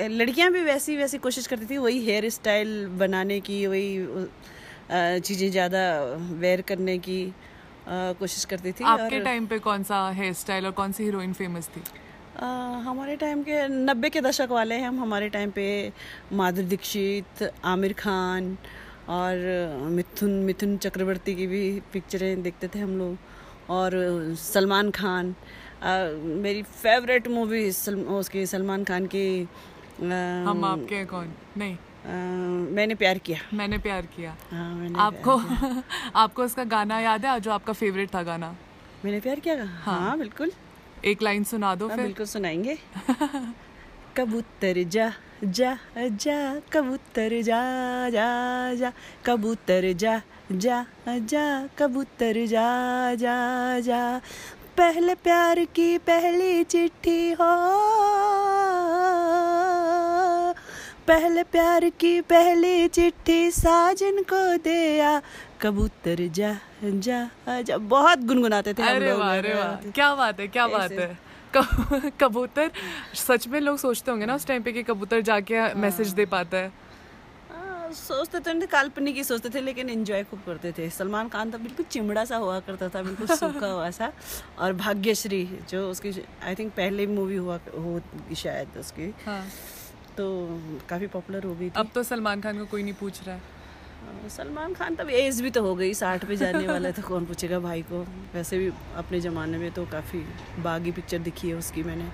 लड़कियाँ 0.09 0.51
भी 0.51 0.63
वैसी 0.63 0.97
वैसी 0.97 1.17
कोशिश 1.19 1.47
करती 1.47 1.65
थी 1.65 1.77
वही 1.77 2.05
हेयर 2.05 2.29
स्टाइल 2.31 2.87
बनाने 2.97 3.39
की 3.39 3.65
वही 3.67 4.27
चीज़ें 4.91 5.49
ज़्यादा 5.51 5.79
वेयर 6.33 6.61
करने 6.61 6.97
की 6.97 7.21
कोशिश 7.89 8.45
करती 8.45 8.71
थी 8.71 8.83
आपके 8.85 9.19
टाइम 9.19 9.45
पे 9.47 9.59
कौन 9.59 9.83
सा 9.83 10.09
हेयर 10.11 10.33
स्टाइल 10.33 10.65
और 10.65 10.71
कौन 10.71 10.91
सी 10.91 11.03
हीरोइन 11.03 11.33
फ़ेमस 11.33 11.67
थी? 11.67 11.83
हमारे 12.85 13.15
टाइम 13.15 13.43
के 13.43 13.67
नब्बे 13.67 14.09
के 14.09 14.21
दशक 14.21 14.47
वाले 14.51 14.75
हैं। 14.75 14.87
हम 14.87 14.99
हमारे 15.01 15.29
टाइम 15.29 15.51
पे 15.51 15.67
माधुरी 16.33 16.67
दीक्षित 16.67 17.49
आमिर 17.65 17.93
खान 17.93 18.57
और 19.09 19.89
मिथुन 19.91 20.31
मिथुन 20.45 20.77
चक्रवर्ती 20.77 21.35
की 21.35 21.47
भी 21.47 21.63
पिक्चरें 21.93 22.41
देखते 22.43 22.67
थे 22.67 22.79
हम 22.79 22.97
लोग। 22.97 23.17
और 23.69 23.91
सलमान 24.39 24.91
खान। 24.91 25.33
मेरी 26.43 26.61
फेवरेट 26.63 27.27
मूवी 27.27 27.71
सल, 27.71 27.95
उसकी 27.95 28.45
सलमान 28.45 28.83
खान 28.83 29.05
की 29.05 29.27
हम 30.01 30.63
आपके 30.65 31.03
कौन? 31.05 31.33
नहीं। 31.57 31.77
मैंने 32.07 32.95
प्यार 32.95 33.17
किया। 33.17 33.37
मैंने 33.53 33.77
प्यार 33.77 34.05
किया। 34.05 34.35
हाँ, 34.51 34.75
मैंने 34.75 34.99
आपको 34.99 35.37
प्यार 35.37 35.83
आपको 36.15 36.43
उसका 36.43 36.63
गाना 36.63 36.99
याद 36.99 37.25
है? 37.25 37.39
जो 37.39 37.51
आपका 37.51 37.73
फेवरेट 37.73 38.15
था 38.15 38.23
गाना। 38.23 38.55
मैंने 39.05 39.19
प्यार 39.19 39.39
किया? 39.39 39.55
हाँ, 39.63 39.99
हाँ। 39.99 40.17
बिल्कुल। 40.17 40.51
एक 41.05 41.21
लाइन 41.21 41.43
सुना 41.43 41.75
दो 41.75 41.87
हाँ, 41.87 41.95
फिर। 41.97 42.05
बिल्कुल 42.05 42.25
सुनाएँगे। 42.25 42.77
कबूतर 44.17 44.83
जा 44.83 45.13
जा 45.43 45.77
जा 45.95 46.59
कबूतर 46.73 47.41
जा 47.41 48.09
जा 48.09 48.73
जा 48.73 48.93
कबूतर 49.25 49.93
जा 49.93 50.21
जा 50.51 51.19
जा 51.19 51.67
कबूतर 51.77 52.45
जा 52.45 53.15
जा 53.15 53.79
जा। 53.79 54.17
पहले 54.77 55.15
प्यार 55.15 55.63
की 55.65 55.97
पहली 55.97 56.63
चिट्ठी 56.63 57.31
हो। 57.31 58.46
पहले 61.07 61.43
प्यार 61.43 61.89
की 61.99 62.19
पहली 62.21 62.87
चिट्ठी 62.87 63.51
साजन 63.51 64.21
को 64.23 64.41
दिया। 64.63 65.21
कबूतर 65.61 66.27
जा 66.27 66.55
जा 66.83 67.61
जा। 67.61 67.77
बहुत 67.77 68.23
गुनगुनाते 68.27 68.73
थे 68.73 68.83
अरे 68.83 69.13
वाह 69.13 69.37
अरे 69.37 69.53
वाह। 69.53 69.91
क्या 69.91 70.13
बात 70.15 70.39
है 70.39 70.47
क्या 70.47 70.67
बात 70.67 70.91
है। 70.91 71.17
कबूतर 72.19 72.71
सच 73.15 73.47
में 73.47 73.59
लोग 73.61 73.77
सोचते 73.77 74.11
होंगे 74.11 74.25
ना 74.25 74.35
उस 74.35 74.45
टाइम 74.47 74.63
पे 74.63 74.71
कि 74.71 74.83
कबूतर 74.83 75.21
जाके 75.21 75.73
मैसेज 75.75 76.07
हाँ। 76.07 76.15
दे 76.15 76.25
पाता 76.25 76.57
है। 76.57 76.71
हाँ, 77.51 77.91
सोचते 77.93 78.39
थे 78.39 78.65
काल्पनिक 78.67 79.15
ही 79.15 79.23
सोचते 79.23 79.49
थे 79.49 79.61
लेकिन 79.61 79.89
एंजॉय 79.89 80.23
खूब 80.23 80.41
करते 80.45 80.71
थे। 80.77 80.89
सलमान 80.89 81.29
खान 81.29 81.51
तो 81.51 81.57
बिल्कुल 81.57 81.85
चिमड़ा 81.91 82.25
सा 82.25 82.37
हुआ 82.37 82.59
करता 82.67 82.89
था 82.89 83.01
बिल्कुल 83.03 83.27
सूखा 83.35 83.67
हुआ 83.67 83.89
सा। 83.91 84.11
और 84.59 84.73
भाग्यश्री 84.83 85.43
जो 85.69 85.89
उसकी 85.91 86.11
आई 86.43 86.55
थिंक 86.55 86.71
पहले 86.73 87.07
मूवी 87.07 87.35
हुआ 87.35 87.59
हो 87.77 87.99
शायद 88.35 88.77
उसकी। 88.79 89.13
हाँ. 89.25 89.43
तो 90.17 90.25
काफ़ी 90.89 91.07
पॉपुलर 91.07 91.43
हो 91.43 91.53
गई 91.55 91.69
थी। 91.69 91.73
अब 91.75 91.89
तो 91.95 92.03
सलमान 92.03 92.41
खान 92.41 92.57
को 92.57 92.65
कोई 92.65 92.83
नहीं 92.83 92.93
पूछ 92.93 93.21
रहा 93.27 93.35
है। 93.35 94.29
सलमान 94.29 94.73
खान 94.73 94.95
तब 94.95 95.09
एज 95.09 95.41
भी 95.41 95.49
तो 95.51 95.61
हो 95.63 95.73
गई 95.75 95.93
साठ 95.93 96.25
पे 96.25 96.35
जाने 96.35 96.67
वाला 96.73 96.91
था 96.91 97.01
कौन 97.01 97.25
पूछेगा 97.25 97.59
भाई 97.59 97.81
को? 97.81 97.99
वैसे 98.33 98.57
भी 98.57 98.71
अपने 98.97 99.19
ज़माने 99.19 99.57
में 99.57 99.71
तो 99.71 99.85
काफ़ी 99.85 100.23
बागी 100.63 100.91
पिक्चर 100.91 101.19
दिखी 101.19 101.49
है 101.49 101.55
उसकी 101.55 101.83
मैंने 101.83 102.09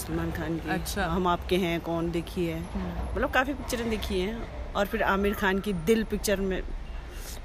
सलमान 0.00 0.30
खान 0.32 0.58
की। 0.58 0.68
अच्छा। 0.70 1.06
हम 1.06 1.26
आपके 1.26 1.56
हैं 1.56 1.80
कौन 1.80 2.10
देखी 2.10 2.46
है? 2.46 2.60
हम्म। 2.72 3.16
मतलब 3.16 3.30
काफ़ी 3.30 3.54
पिक्चरें 3.54 3.88
देखी 3.90 4.20
हैं 4.20 4.72
और 4.72 4.86
फिर 4.86 5.02
आमिर 5.02 5.34
खान 5.34 5.58
की 5.60 5.72
दिल 5.90 6.04
पिक्चर 6.04 6.40
में 6.40 6.62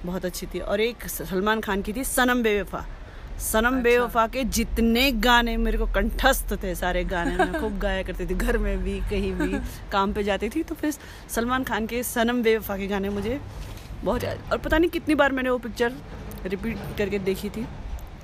बहुत 0.06 0.26
अच्छी 0.26 0.46
थी। 0.46 0.60
और 0.60 0.82
एक 0.82 1.08
सलमान 1.08 1.62
खान 1.62 1.82
की 1.82 1.94
थी 1.94 2.04
सनम 2.04 2.44
बेवफा। 2.44 2.86
सनम 3.40 3.68
अच्छा। 3.68 3.82
बेवफा 3.82 4.26
के 4.28 4.44
जितने 4.58 5.12
गाने 5.24 5.56
मेरे 5.58 5.78
को 5.78 5.86
कंठस्थ 5.96 6.54
थे 6.64 6.74
सारे 6.76 7.04
गाने 7.06 7.36
मैं 7.38 7.60
खूब 7.62 7.78
गाया 7.80 8.04
करती 8.04 8.26
थी 8.26 8.36
घर 8.36 8.58
में 8.58 8.78
भी 8.84 9.00
कहीं 9.10 9.32
भी 9.34 9.60
काम 9.92 10.14
पे 10.14 10.24
जाती 10.24 10.50
थी 10.50 10.64
तो 10.64 10.76
फिर 10.76 10.94
सलमान 11.30 11.64
खान 11.64 11.88
के 11.88 12.02
सनम 12.04 12.42
बेवफा 12.44 12.78
के 12.78 12.88
गाने 12.88 13.10
मुझे 13.10 13.40
बहुत 14.04 14.24
और 14.52 14.58
पता 14.58 14.78
नहीं 14.78 14.90
कितनी 14.90 15.16
बार 15.16 15.32
मैंने 15.32 15.50
वो 15.50 15.58
पिक्चर 15.60 15.94
रिपीट 16.46 16.78
करके 16.98 17.20
देखी 17.30 17.50
थी 17.50 17.66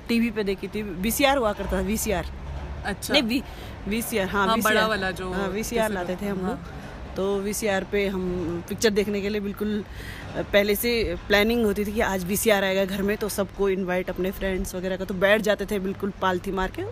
टीवी 0.08 0.30
पे 0.30 0.44
देखी 0.44 0.68
थी 0.68 0.82
वीसीआर 0.82 1.36
हुआ 1.38 1.52
करता 1.52 1.76
था 1.76 1.80
वीसीआर 1.82 2.26
अच्छा 2.84 3.12
नहीं 3.12 3.22
वी 3.22 3.42
वीसीआर 3.88 4.28
हाँ, 4.28 4.46
हाँ 4.46 4.58
बड़ा 4.60 4.86
वाला 4.86 5.10
जो 5.12 5.32
हाँ 5.32 5.48
वीसीआर 5.50 5.90
लाते 5.90 6.16
थे 6.22 6.26
हम 6.26 6.38
लोग 6.38 6.46
हाँ। 6.46 6.83
तो 7.16 7.38
वीसीआर 7.38 7.84
पे 7.84 8.06
हम 8.06 8.22
पिक्चर 8.68 8.90
देखने 8.90 9.20
के 9.20 9.28
लिए 9.28 9.40
बिल्कुल 9.40 9.84
पहले 10.36 10.74
से 10.74 10.92
प्लानिंग 11.28 11.64
होती 11.64 11.84
थी 11.84 11.92
कि 11.92 12.00
आज 12.00 12.24
वी 12.24 12.50
आएगा 12.50 12.84
घर 12.84 13.02
में 13.02 13.16
तो 13.16 13.28
सबको 13.28 13.68
इनवाइट 13.68 14.10
अपने 14.10 14.30
फ्रेंड्स 14.30 14.74
वगैरह 14.74 14.96
का 14.96 15.04
तो 15.04 15.14
बैठ 15.14 15.40
जाते 15.40 15.66
थे 15.66 15.78
बिल्कुल 15.78 16.12
पालथी 16.22 16.52
मार 16.52 16.72
के 16.78 16.82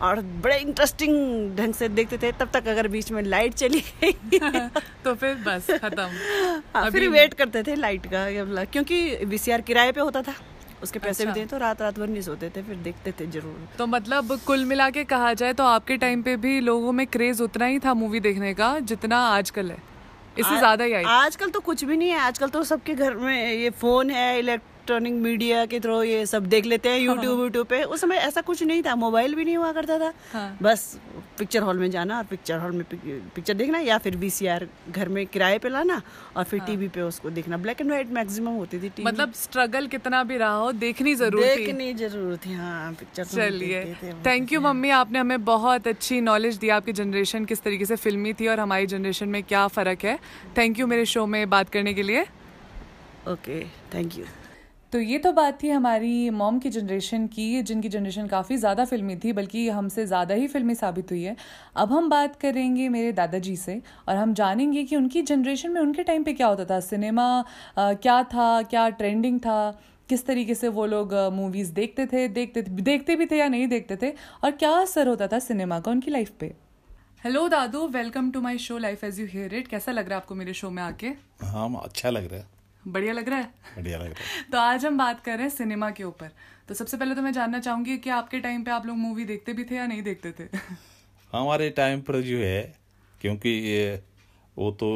और 0.00 0.20
बड़े 0.44 0.56
इंटरेस्टिंग 0.58 1.56
ढंग 1.56 1.74
से 1.74 1.88
देखते 1.88 2.18
थे 2.18 2.32
तब 2.32 2.50
तक 2.52 2.68
अगर 2.68 2.88
बीच 2.88 3.10
में 3.12 3.22
लाइट 3.22 3.54
चली 3.54 3.80
गई। 3.80 4.12
तो 5.04 5.14
फिर 5.14 5.34
बस 5.46 5.70
खत्म। 5.82 6.08
हाँ, 6.74 6.90
फिर 6.90 7.08
वेट 7.08 7.34
करते 7.34 7.62
थे 7.62 7.74
लाइट 7.74 8.06
का 8.14 8.64
क्योंकि 8.64 9.24
वीसीआर 9.24 9.60
किराए 9.60 9.92
पे 9.92 10.00
होता 10.00 10.22
था। 10.22 10.34
उसके 10.82 10.98
पैसे 10.98 11.22
अच्छा। 11.22 11.32
भी 11.32 11.40
देते 11.40 11.50
तो 11.50 11.58
रात 11.58 11.82
रात 11.82 11.98
भर 11.98 12.08
नहीं 12.08 12.22
सोते 12.22 12.50
थे 12.50 12.62
फिर 12.62 12.76
देखते 12.78 13.12
थे 13.12 13.26
ज़रूर। 13.28 13.68
तो 13.78 13.86
मतलब 13.88 14.38
कुल 14.46 14.64
मिला 14.64 14.88
के 14.90 15.04
कहा 15.06 15.32
जाए 15.34 15.52
तो 15.52 15.64
आपके 15.66 15.96
टाइम 15.98 16.22
पे 16.22 16.36
भी 16.38 16.58
लोगों 16.62 16.92
में 16.92 17.06
क्रेज 17.08 17.40
उतना 17.42 17.66
ही 17.66 17.78
था 17.78 17.94
मूवी 17.94 18.20
देखने 18.20 18.52
का 18.54 18.78
जितना 18.84 19.18
आजकल 19.28 19.70
है। 19.70 19.78
इससे 20.38 20.58
ज़्यादा 20.58 20.84
ही 20.84 20.92
आजकल 21.06 21.50
तो 21.50 21.60
कुछ 21.60 21.84
भी 21.84 21.96
नहीं 21.96 22.10
है 22.10 22.18
आजकल 22.20 22.48
तो 22.48 22.62
सबके 22.64 22.94
घर 22.94 23.14
में 23.16 23.52
ये 23.52 23.70
फ़ोन 23.72 24.10
है 24.10 24.38
इलेक्ट 24.38 24.71
इलेक्ट्रॉनिक 24.82 25.12
मीडिया 25.22 25.64
के 25.66 25.78
थ्रू 25.80 26.02
ये 26.02 26.24
सब 26.26 26.46
देख 26.48 26.64
लेते 26.66 26.88
हैं 26.88 26.98
यूट्यूब 26.98 27.40
यूट्यूब 27.40 27.66
पे। 27.66 27.82
उस 27.84 28.00
समय 28.00 28.16
ऐसा 28.18 28.40
कुछ 28.42 28.62
नहीं 28.62 28.82
था 28.82 28.94
मोबाइल 28.96 29.34
भी 29.34 29.44
नहीं 29.44 29.56
हुआ 29.56 29.70
करता 29.72 29.98
था। 29.98 30.12
हाँ. 30.32 30.58
बस 30.62 30.98
पिक्चर 31.38 31.62
हॉल 31.62 31.78
में 31.78 31.90
जाना 31.90 32.16
और 32.18 32.24
पिक्चर 32.30 32.58
हॉल 32.58 32.72
में 32.72 32.84
पिक्चर 33.34 33.54
देखना 33.54 33.78
या 33.80 33.98
फिर 33.98 34.16
वीसीआर 34.16 34.66
घर 34.90 35.08
में 35.08 35.26
किराए 35.26 35.58
पे 35.58 35.68
लाना 35.68 36.00
और 36.36 36.44
फिर 36.44 36.60
हाँ. 36.60 36.68
टीवी 36.68 36.88
पे 36.88 37.00
उसको 37.02 37.30
देखना। 37.30 37.56
ब्लैक 37.58 37.80
एंड 37.80 37.90
व्हाइट 37.90 38.10
मैक्सिमम 38.10 38.56
होती 38.56 38.78
थी 38.78 38.88
टीवी 38.88 39.06
मतलब 39.06 39.32
स्ट्रगल 39.34 39.86
कितना 39.86 40.24
भी 40.24 40.36
रहा 40.36 40.54
हो 40.54 40.72
देखनी 40.74 41.14
ज़रूर 41.14 41.44
देखनी 41.44 41.92
ज़रूर 41.94 42.36
थी 42.46 42.54
हाँ 42.54 42.92
पिक्चर 42.94 43.24
तो 43.24 43.36
चलिए। 43.36 43.84
थैंक 44.26 44.52
यू 44.52 44.60
मम्मी 44.60 44.90
आपने 44.98 45.18
हमें 45.18 45.44
बहुत 45.44 45.88
अच्छी 45.88 46.20
नॉलेज 46.22 46.56
दी 46.56 46.68
आपकी 46.72 46.92
जनरेशन 46.94 47.44
किस 47.44 47.62
तरीके 47.62 47.86
से 47.86 47.96
फिल्मी 47.98 48.32
थी 48.34 48.48
और 48.48 48.60
हमारी 48.60 48.86
जनरेशन 48.88 49.28
में 49.28 49.42
क्या 49.44 49.66
फ़र्क 49.70 50.04
है। 50.04 50.18
थैंक 50.58 50.78
यू 50.78 50.86
मेरे 50.86 51.06
शो 51.06 51.26
में 51.26 51.48
बात 51.50 51.68
करने 51.70 51.94
के 51.94 52.02
लिए। 52.02 52.26
ओके 53.28 53.64
थैंक 53.94 54.18
यू 54.18 54.24
तो 54.92 55.00
ये 55.00 55.18
तो 55.18 55.30
बात 55.32 55.62
थी 55.62 55.68
हमारी 55.70 56.30
मॉम 56.30 56.58
की 56.58 56.70
जनरेशन 56.70 57.26
की, 57.26 57.62
जिनकी 57.62 57.88
जनरेशन 57.88 58.26
काफ़ी 58.26 58.56
ज़्यादा 58.56 58.84
फिल्मी 58.84 59.14
थी, 59.16 59.32
बल्कि 59.32 59.68
हमसे 59.70 60.04
ज़्यादा 60.06 60.34
ही 60.34 60.48
फिल्मी 60.48 60.74
साबित 60.74 61.10
हुई 61.10 61.22
है। 61.22 61.36
अब 61.76 61.92
हम 61.92 62.08
बात 62.10 62.36
करेंगे 62.40 62.88
मेरे 62.88 63.12
दादाजी 63.12 63.56
से, 63.56 63.80
और 64.08 64.16
हम 64.16 64.34
जानेंगे 64.34 64.82
कि 64.84 64.96
उनकी 64.96 65.22
जनरेशन 65.22 65.70
में 65.70 65.80
उनके 65.80 66.02
टाइम 66.02 66.24
पे 66.24 66.32
क्या 66.32 66.46
होता 66.46 66.64
था। 66.64 66.80
सिनेमा 66.82 67.44
क्या 67.78 68.22
था, 68.24 68.62
क्या 68.64 68.88
ट्रेंडिंग 68.90 69.40
था, 69.40 69.80
किस 70.08 70.26
तरीके 70.26 70.54
से 70.54 70.68
वो 70.70 70.86
लोग 70.86 71.14
मूवीज़ 71.32 71.72
देखते 71.72 72.06
थे, 72.06 72.28
देखते 72.30 72.62
देखते 72.62 73.16
भी 73.16 73.26
थे 73.26 73.38
या 73.38 73.48
नहीं 73.48 73.66
देखते 73.68 73.96
थे, 73.96 74.14
और 74.44 74.50
क्या 74.52 74.70
असर 74.72 75.08
होता 75.08 75.26
था 75.26 75.38
सिनेमा 75.40 75.80
का 75.80 75.90
उनकी 75.90 76.10
लाइफ 76.10 76.30
पे। 76.40 76.54
Hello 77.24 77.48
Dadu 77.48 77.86
welcome 77.90 78.30
to 78.30 78.40
my 78.40 78.58
show 78.60 78.78
life 78.78 79.04
as 79.04 79.20
you 79.20 79.26
hear 79.28 79.54
it 79.54 79.68
कैसा 79.68 79.92
लग 79.92 80.08
रहा 80.08 80.14
है 80.14 80.22
आपको 80.22 80.34
मेरे 80.34 80.54
शो 80.54 80.70
में 80.70 80.82
आके? 80.82 81.06
हाँ 81.42 81.80
अच्छा 81.82 82.10
लग 82.10 82.30
रहा 82.32 82.40
है। 82.40 82.60
बढ़िया 82.88 83.12
लग 83.12 83.28
रहा 83.28 83.38
है? 83.38 83.44
बढ़िया 83.76 83.98
लग 83.98 84.04
रहा 84.04 84.24
है। 84.24 84.50
तो 84.52 84.58
आज 84.58 84.86
हम 84.86 84.98
बात 84.98 85.24
कर 85.24 85.32
रहे 85.32 85.42
हैं 85.42 85.50
सिनेमा 85.50 85.90
के 85.90 86.04
ऊपर। 86.04 86.30
तो 86.68 86.74
सबसे 86.74 86.96
पहले 86.96 87.14
तो 87.14 87.22
मैं 87.22 87.32
जानना 87.32 87.58
चाहूँगी 87.60 87.98
कि 87.98 88.10
आपके 88.10 88.40
टाइम 88.40 88.64
पे 88.64 88.70
आप 88.70 88.86
लोग 88.86 88.96
मूवी 88.96 89.24
देखते 89.24 89.52
भी 89.52 89.64
थे 89.64 89.74
या 89.74 89.86
नहीं 89.86 90.02
देखते 90.02 90.32
थे? 90.32 90.48
हमारे 91.32 91.70
टाइम 91.70 92.00
पर 92.00 92.20
जो 92.20 92.38
है 92.38 92.74
क्योंकि 93.20 93.48
ये 93.48 94.02
वो 94.58 94.70
तो 94.70 94.90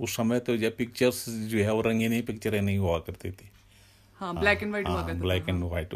उस 0.00 0.16
समय 0.16 0.40
तो 0.40 0.56
जब 0.56 0.76
पिक्चर्स 0.76 1.28
जो 1.28 1.58
है 1.58 1.72
वो 1.72 1.80
रंगीनी 1.80 2.20
पिक्चरें 2.22 2.60
नहीं 2.62 2.78
हुआ 2.78 2.98
करती 2.98 3.30
थी। 3.30 3.50
हाँ 4.20 4.34
ब्लैक 4.40 4.62
एंड 4.62 4.70
व्हाइट 4.70 4.88
हुआ 4.88 5.06
करती 5.06 5.20
ब्लैक 5.20 5.48
एंड 5.48 5.64
व्हाइट 5.64 5.94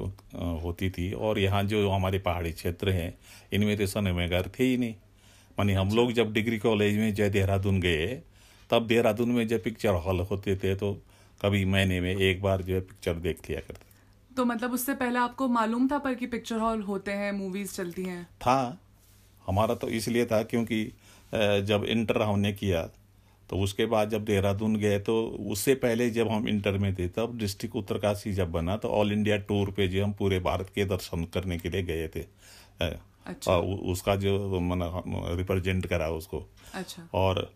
होती 0.63 0.91
थी। 0.91 1.13
और 1.13 1.39
यहाँ 1.39 1.63
जो 1.65 1.89
हमारे 1.91 2.19
पहाड़ी 2.19 2.53
क्षेत्र 2.53 2.91
हैं 2.91 3.15
इनमें 3.53 3.77
तो 3.77 3.87
सिनेमाघर 3.87 4.51
थे 4.59 4.65
ही 4.65 4.77
नहीं। 4.77 4.95
मानी 5.59 5.73
हम 5.73 5.89
लोग 5.89 6.13
जब 6.13 6.33
डिग्री 6.33 6.59
कॉलेज 6.59 6.97
में 6.99 7.15
जय 7.15 7.31
देहरादून 7.31 7.81
गए 7.81 8.07
तब 8.71 8.87
देहरादून 8.87 9.31
में 9.31 9.47
जब 9.49 9.63
पिक्चर 9.63 9.95
हॉल 9.95 10.21
होते 10.21 10.57
थे 10.57 10.75
तो 10.75 10.93
कभी 11.43 11.65
महीने 11.65 12.01
में 12.01 12.15
एक 12.15 12.43
बार 12.43 12.63
जो 12.63 12.75
है 12.75 12.81
पिक्चर 12.83 13.15
देख 13.21 13.49
लिया 13.51 13.61
करते। 13.61 14.35
तो 14.37 14.45
मतलब 14.45 14.73
उससे 14.73 14.95
पहले 14.95 15.19
आपको 15.19 15.49
मालूम 15.49 15.89
था 15.89 15.99
पर 15.99 16.15
कि 16.15 16.27
पिक्चर 16.27 16.59
हॉल 16.59 16.83
होते 16.83 17.13
हैं 17.13 17.33
मूवीज़ 17.33 17.73
चलती 17.73 18.05
हैं? 18.05 18.25
था। 18.25 18.79
हमारा 19.47 19.75
तो 19.75 19.89
इसलिए 19.91 20.27
था 20.27 20.43
क्योंकि 20.43 20.85
जब 21.67 21.85
इंटर 21.89 22.23
हमने 22.23 22.53
किया 22.53 22.83
तो 23.51 23.57
उसके 23.59 23.87
बाद 23.87 24.11
जब 24.11 24.25
देहरादून 24.25 24.77
गए 24.77 24.99
तो 24.99 25.15
उससे 25.51 25.75
पहले 25.75 26.09
जब 26.11 26.29
हम 26.29 26.49
इंटर 26.49 26.79
में 26.79 26.95
थे 26.95 27.09
तब 27.09 27.37
डिस्ट्रिक्ट 27.39 27.77
उत्तरकाशी 27.77 28.33
जब 28.33 28.51
बना 28.53 28.77
तो 28.77 28.89
ऑल 28.89 29.13
इंडिया 29.13 29.37
टूर 29.49 29.71
पे 29.71 29.89
जो 29.89 30.05
हम 30.05 30.13
पूरे 30.13 30.39
भारत 30.41 30.71
के 30.75 30.85
दर्शन 30.85 31.25
करने 31.25 31.59
के 31.59 31.71
लिए 31.71 31.83
गए 31.83 32.09
थे। 32.09 32.25
अच्छा। 33.27 33.57
उसका 33.93 34.17
जो 34.17 34.61
मैंने 34.61 35.37
रिप्रेजेंट 35.37 35.87
करा 35.87 36.09
उसको। 36.11 36.43
अच्छा। 36.75 37.09
और 37.15 37.51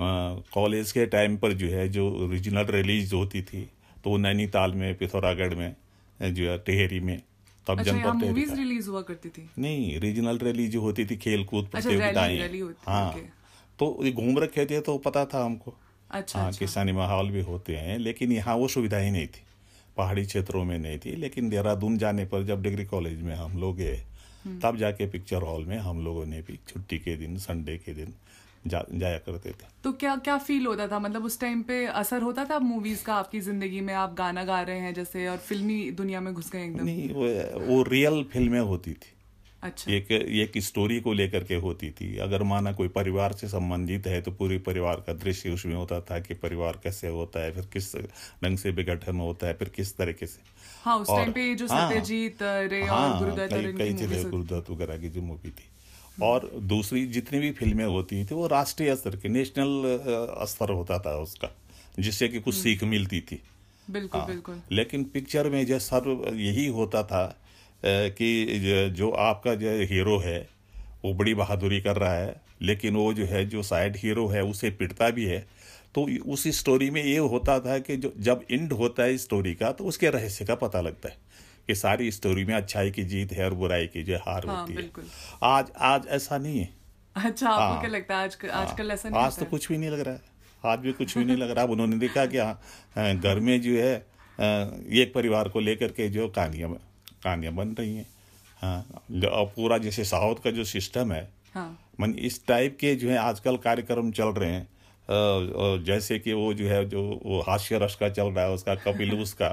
कॉलेज 0.00 0.92
के 0.92 1.06
टाइम 1.06 1.36
पर 1.36 1.52
जो 1.52 1.66
है 1.68 1.88
जो 1.88 2.28
रीजनल 2.32 2.66
रिलीज़ 2.70 3.14
होती 3.14 3.42
थी 3.42 3.68
तो 4.04 4.16
नैनीताल 4.16 4.72
में 4.72 4.94
पिथौरागढ़ 4.98 5.54
में 5.54 5.74
जो 6.20 6.50
है 6.50 6.58
टेहरी 6.58 7.00
में 7.00 7.20
तब 7.66 7.78
अच्छा, 7.78 7.92
जनपद 7.92 8.22
रिलीज़ 8.58 8.88
हुआ 8.88 9.00
करती 9.02 9.28
थी? 9.28 9.48
नहीं 9.58 9.98
रीजनल 10.00 10.38
रैली 10.38 10.66
जो 10.68 10.80
होती 10.80 11.04
थी 11.06 11.16
खेल 11.16 11.44
कूद 11.44 11.64
अच्छा, 11.74 11.80
प्रतियोगिताएँ। 11.80 12.74
हाँ। 12.86 13.14
तो 13.78 13.86
घूम 14.12 14.38
रखे 14.38 14.64
थे 14.66 14.80
तो 14.80 14.96
पता 14.98 15.24
था 15.24 15.44
हमको। 15.44 15.74
अच्छा, 16.10 16.38
हाँ 16.38 16.48
अच्छा। 16.48 16.58
कि 16.58 16.66
सिनेमा 16.72 17.06
हॉल 17.06 17.30
भी 17.30 17.40
होते 17.40 17.76
हैं 17.76 17.98
लेकिन 17.98 18.32
यहाँ 18.32 18.54
वो 18.56 18.68
सुविधा 18.68 18.98
ही 18.98 19.10
नहीं 19.10 19.26
थी। 19.26 19.42
पहाड़ी 19.96 20.24
क्षेत्रों 20.26 20.64
में 20.64 20.78
नहीं 20.78 20.98
थी 20.98 21.14
लेकिन 21.16 21.48
देहरादून 21.50 21.98
जाने 21.98 22.24
पर 22.24 22.44
जब 22.44 22.62
डिग्री 22.62 22.84
कॉलेज 22.84 23.22
में 23.22 23.34
हम 23.34 23.58
लोग 23.60 23.76
गए 23.76 23.96
हम्म। 24.44 24.58
तब 24.60 24.76
जाके 24.76 25.06
पिक्चर 25.06 25.42
हॉल 25.42 25.64
में 25.64 25.76
हम 25.78 26.04
लोगों 26.04 26.24
ने 26.26 26.40
भी 26.42 26.58
छुट्टी 26.68 26.98
के 26.98 27.16
दिन 27.16 27.36
संडे 27.38 27.76
के 27.76 27.94
दिन 27.94 28.14
जा, 28.64 28.84
जाया 28.92 29.18
करते 29.18 29.50
थे। 29.50 29.68
तो 29.84 29.92
क्या 29.92 30.16
क्या 30.16 30.36
फील 30.38 30.66
होता 30.66 30.86
था? 30.88 30.98
मतलब 30.98 31.24
उस 31.24 31.40
टाइम 31.40 31.62
पे 31.62 31.84
असर 31.86 32.22
होता 32.22 32.44
था 32.44 32.58
मूवीज़ 32.58 33.04
का 33.04 33.14
आपकी 33.14 33.40
ज़िंदगी 33.40 33.80
में? 33.80 33.94
आप 33.94 34.14
गाना 34.14 34.44
गा 34.44 34.60
रहे 34.62 34.78
हैं 34.78 34.92
जैसे 34.94 35.28
और 35.28 35.36
फिल्मी 35.38 35.90
दुनिया 35.90 36.20
में 36.20 36.32
घुस 36.34 36.50
गए 36.50 36.64
एकदम? 36.64 36.84
नहीं 36.84 37.08
वो, 37.10 37.66
वो 37.66 37.82
रियल 37.82 38.22
फ़िल्में 38.32 38.60
होती 38.60 38.92
थी। 38.92 39.16
अच्छा। 39.62 39.92
एक 39.92 40.10
एक 40.12 40.52
स्टोरी 40.58 41.00
को 41.00 41.12
लेकर 41.12 41.44
के 41.44 41.54
होती 41.54 41.90
थी। 41.90 42.16
अगर 42.18 42.42
माना 42.42 42.72
कोई 42.72 42.88
परिवार 42.88 43.32
से 43.32 43.48
संबंधित 43.48 44.06
है 44.06 44.20
तो 44.22 44.30
पूरे 44.32 44.58
परिवार 44.58 45.02
का 45.06 45.12
दृश्य 45.14 45.50
उसमें 45.50 45.74
होता 45.74 46.00
था 46.00 46.18
कि 46.18 46.34
परिवार 46.34 46.80
कैसे 46.84 47.08
होता 47.08 47.42
है 47.44 47.52
फिर 47.52 47.66
किस 47.72 47.94
ढंग 48.44 48.58
से 48.58 48.70
विघटन 48.70 49.16
होता 49.16 49.46
है 49.46 49.54
फिर 49.54 49.68
किस 49.68 49.96
तरीके 49.96 50.26
से। 50.26 50.40
हाँ 50.84 50.96
उस 50.98 51.08
टाइम 51.08 51.32
पे 51.32 51.54
जो 51.54 51.66
हाँ, 51.66 51.90
सत्यजीत 51.90 52.42
रे 52.42 52.82
हाँ, 52.82 53.08
और 53.10 53.18
गुरुदत्त 53.18 53.52
कई, 53.52 53.92
कई 53.92 54.24
गुरुदत्त 54.24 54.70
वगैरह 54.70 54.98
की 54.98 55.08
जो 55.08 55.22
मूवी 55.22 55.50
थी। 55.50 55.68
और 56.22 56.50
दूसरी 56.70 57.06
जितनी 57.06 57.38
भी 57.40 57.50
फ़िल्में 57.52 57.84
होती 57.84 58.24
थी 58.24 58.34
वो 58.34 58.46
राष्ट्रीय 58.46 58.94
स्तर 58.96 59.16
के 59.16 59.28
नेशनल 59.28 60.44
स्तर 60.48 60.70
होता 60.70 60.98
था 60.98 61.16
उसका 61.18 61.48
जिससे 61.98 62.28
कि 62.28 62.40
कुछ 62.40 62.54
हम्म। 62.54 62.62
सीख 62.62 62.84
मिलती 62.84 63.20
थी। 63.20 63.40
बिल्कुल 63.90 64.20
हाँ, 64.20 64.28
बिल्कुल। 64.28 64.60
लेकिन 64.72 65.04
पिक्चर 65.04 65.48
में 65.50 65.64
जो 65.66 65.78
सर्व 65.78 66.34
यही 66.34 66.66
होता 66.66 67.02
था 67.02 67.24
कि 67.84 68.90
जो 68.96 69.10
आपका 69.10 69.54
जो 69.54 69.70
हीरो 69.90 70.18
है 70.18 70.38
वो 71.04 71.12
बड़ी 71.14 71.34
बहादुरी 71.34 71.80
कर 71.80 71.96
रहा 71.96 72.14
है 72.14 72.40
लेकिन 72.62 72.96
वो 72.96 73.12
जो 73.14 73.24
है 73.24 73.44
जो 73.48 73.62
साइड 73.62 73.96
हीरो 73.96 74.26
है 74.28 74.42
उसे 74.44 74.70
पिटता 74.70 75.08
भी 75.10 75.24
है। 75.24 75.46
तो 75.94 76.06
उस 76.32 76.46
स्टोरी 76.58 76.90
में 76.90 77.02
ये 77.04 77.16
होता 77.18 77.58
था 77.60 77.78
कि 77.78 77.96
जो 77.96 78.12
जब 78.18 78.44
इंड 78.50 78.72
होता 78.72 79.02
है 79.02 79.16
स्टोरी 79.18 79.54
का 79.54 79.70
तो 79.72 79.84
उसके 79.84 80.10
रहस्य 80.10 80.44
का 80.44 80.54
पता 80.54 80.80
लगता 80.80 81.08
है। 81.08 81.16
कि 81.66 81.74
सारी 81.74 82.10
स्टोरी 82.10 82.44
में 82.44 82.54
अच्छाई 82.54 82.90
की 82.90 83.04
जीत 83.04 83.32
है 83.32 83.44
और 83.44 83.54
बुराई 83.54 83.86
की 83.86 84.02
जो 84.02 84.16
हार 84.18 84.46
हाँ, 84.46 84.60
होती 84.60 84.72
है। 84.72 84.90
आज 85.42 85.70
आज 85.78 86.06
ऐसा 86.08 86.38
नहीं 86.38 86.58
है। 86.60 86.68
अच्छा 87.16 87.48
आपको 87.48 87.62
हाँ, 87.64 87.80
क्या 87.80 87.90
लगता 87.90 88.16
है? 88.16 88.24
आज 88.24 88.36
हाँ, 88.44 88.62
आजकल 88.62 88.90
ऐसा 88.90 89.08
नहीं 89.08 89.20
आज 89.20 89.38
तो 89.38 89.44
कुछ 89.44 89.68
भी 89.68 89.78
नहीं 89.78 89.90
लग 89.90 90.00
रहा 90.00 90.14
है। 90.14 90.20
आज 90.64 90.78
भी 90.78 90.92
कुछ 90.92 91.16
भी 91.18 91.24
नहीं 91.24 91.36
लग 91.36 91.50
रहा। 91.50 91.64
है 91.64 91.70
उन्होंने 91.70 91.96
देखा 91.96 92.26
कि 92.26 92.38
हाँ 92.38 93.14
घर 93.16 93.40
में 93.40 93.60
जो 93.60 93.72
है 93.72 93.94
एक 95.02 95.12
परिवार 95.14 95.48
को 95.48 95.60
लेकर 95.60 95.92
के 95.92 96.08
जो 96.08 96.28
कहानियाँ 96.28 96.70
कहानियाँ 97.24 97.52
बन 97.54 97.74
रही 97.78 97.96
हैं। 97.96 98.06
हाँ 98.62 99.04
पूरा 99.10 99.78
जैसे 99.78 100.04
साउथ 100.04 100.42
का 100.44 100.50
जो 100.50 100.64
सिस्टम 100.64 101.12
है 101.12 101.28
हाँ। 101.54 101.70
मन 102.00 102.14
इस 102.18 102.46
टाइप 102.46 102.76
के 102.80 102.94
जो 102.96 103.10
है 103.10 103.16
आजकल 103.18 103.56
कार्यक्रम 103.56 104.10
चल 104.12 104.28
रहे 104.36 104.50
हैं। 104.50 104.68
जैसे 105.84 106.18
कि 106.18 106.32
वो 106.32 106.52
जो 106.54 106.68
है 106.68 106.84
जो 106.88 107.02
वो 107.24 107.40
हास्य 107.40 107.78
रस 107.78 107.96
का 108.00 108.08
चल 108.08 108.26
रहा 108.26 108.44
है 108.44 108.50
उसका 108.50 108.74
कपिल 108.74 109.14
उसका 109.14 109.48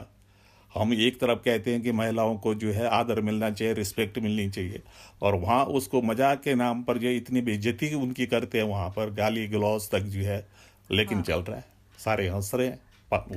हम 0.78 0.94
एक 0.94 1.20
तरफ़ 1.20 1.40
कहते 1.40 1.72
हैं 1.72 1.82
कि 1.82 1.92
महिलाओं 1.92 2.36
को 2.38 2.54
जो 2.56 2.72
है 2.72 2.88
आदर 2.90 3.22
मिलना 3.22 3.50
चाहिए 3.52 3.74
रिस्पेक्ट 3.74 4.20
मिलनी 4.20 4.50
चाहिए। 4.50 4.82
और 5.22 5.36
वहाँ 5.36 5.64
उसको 5.76 6.02
मज़ाक 6.02 6.42
के 6.42 6.56
नाम 6.56 6.84
पर 6.84 6.98
जो 6.98 7.10
इतनी 7.12 7.42
बेइज्जती 7.42 7.94
उनकी 7.94 8.26
करते 8.26 8.58
हैं 8.58 8.66
वहाँ 8.66 8.90
पर 8.90 9.14
गाली 9.14 9.48
गलौज 9.48 9.90
तक 9.92 10.12
जो 10.16 10.22
है 10.22 10.46
लेकिन 10.90 11.18
हाँ। 11.18 11.24
चल 11.24 11.40
रहा 11.42 11.58
है। 11.58 11.66
सारे 12.00 12.28
हंस 12.30 12.52
रहे 12.56 12.68
हैं 12.68 12.80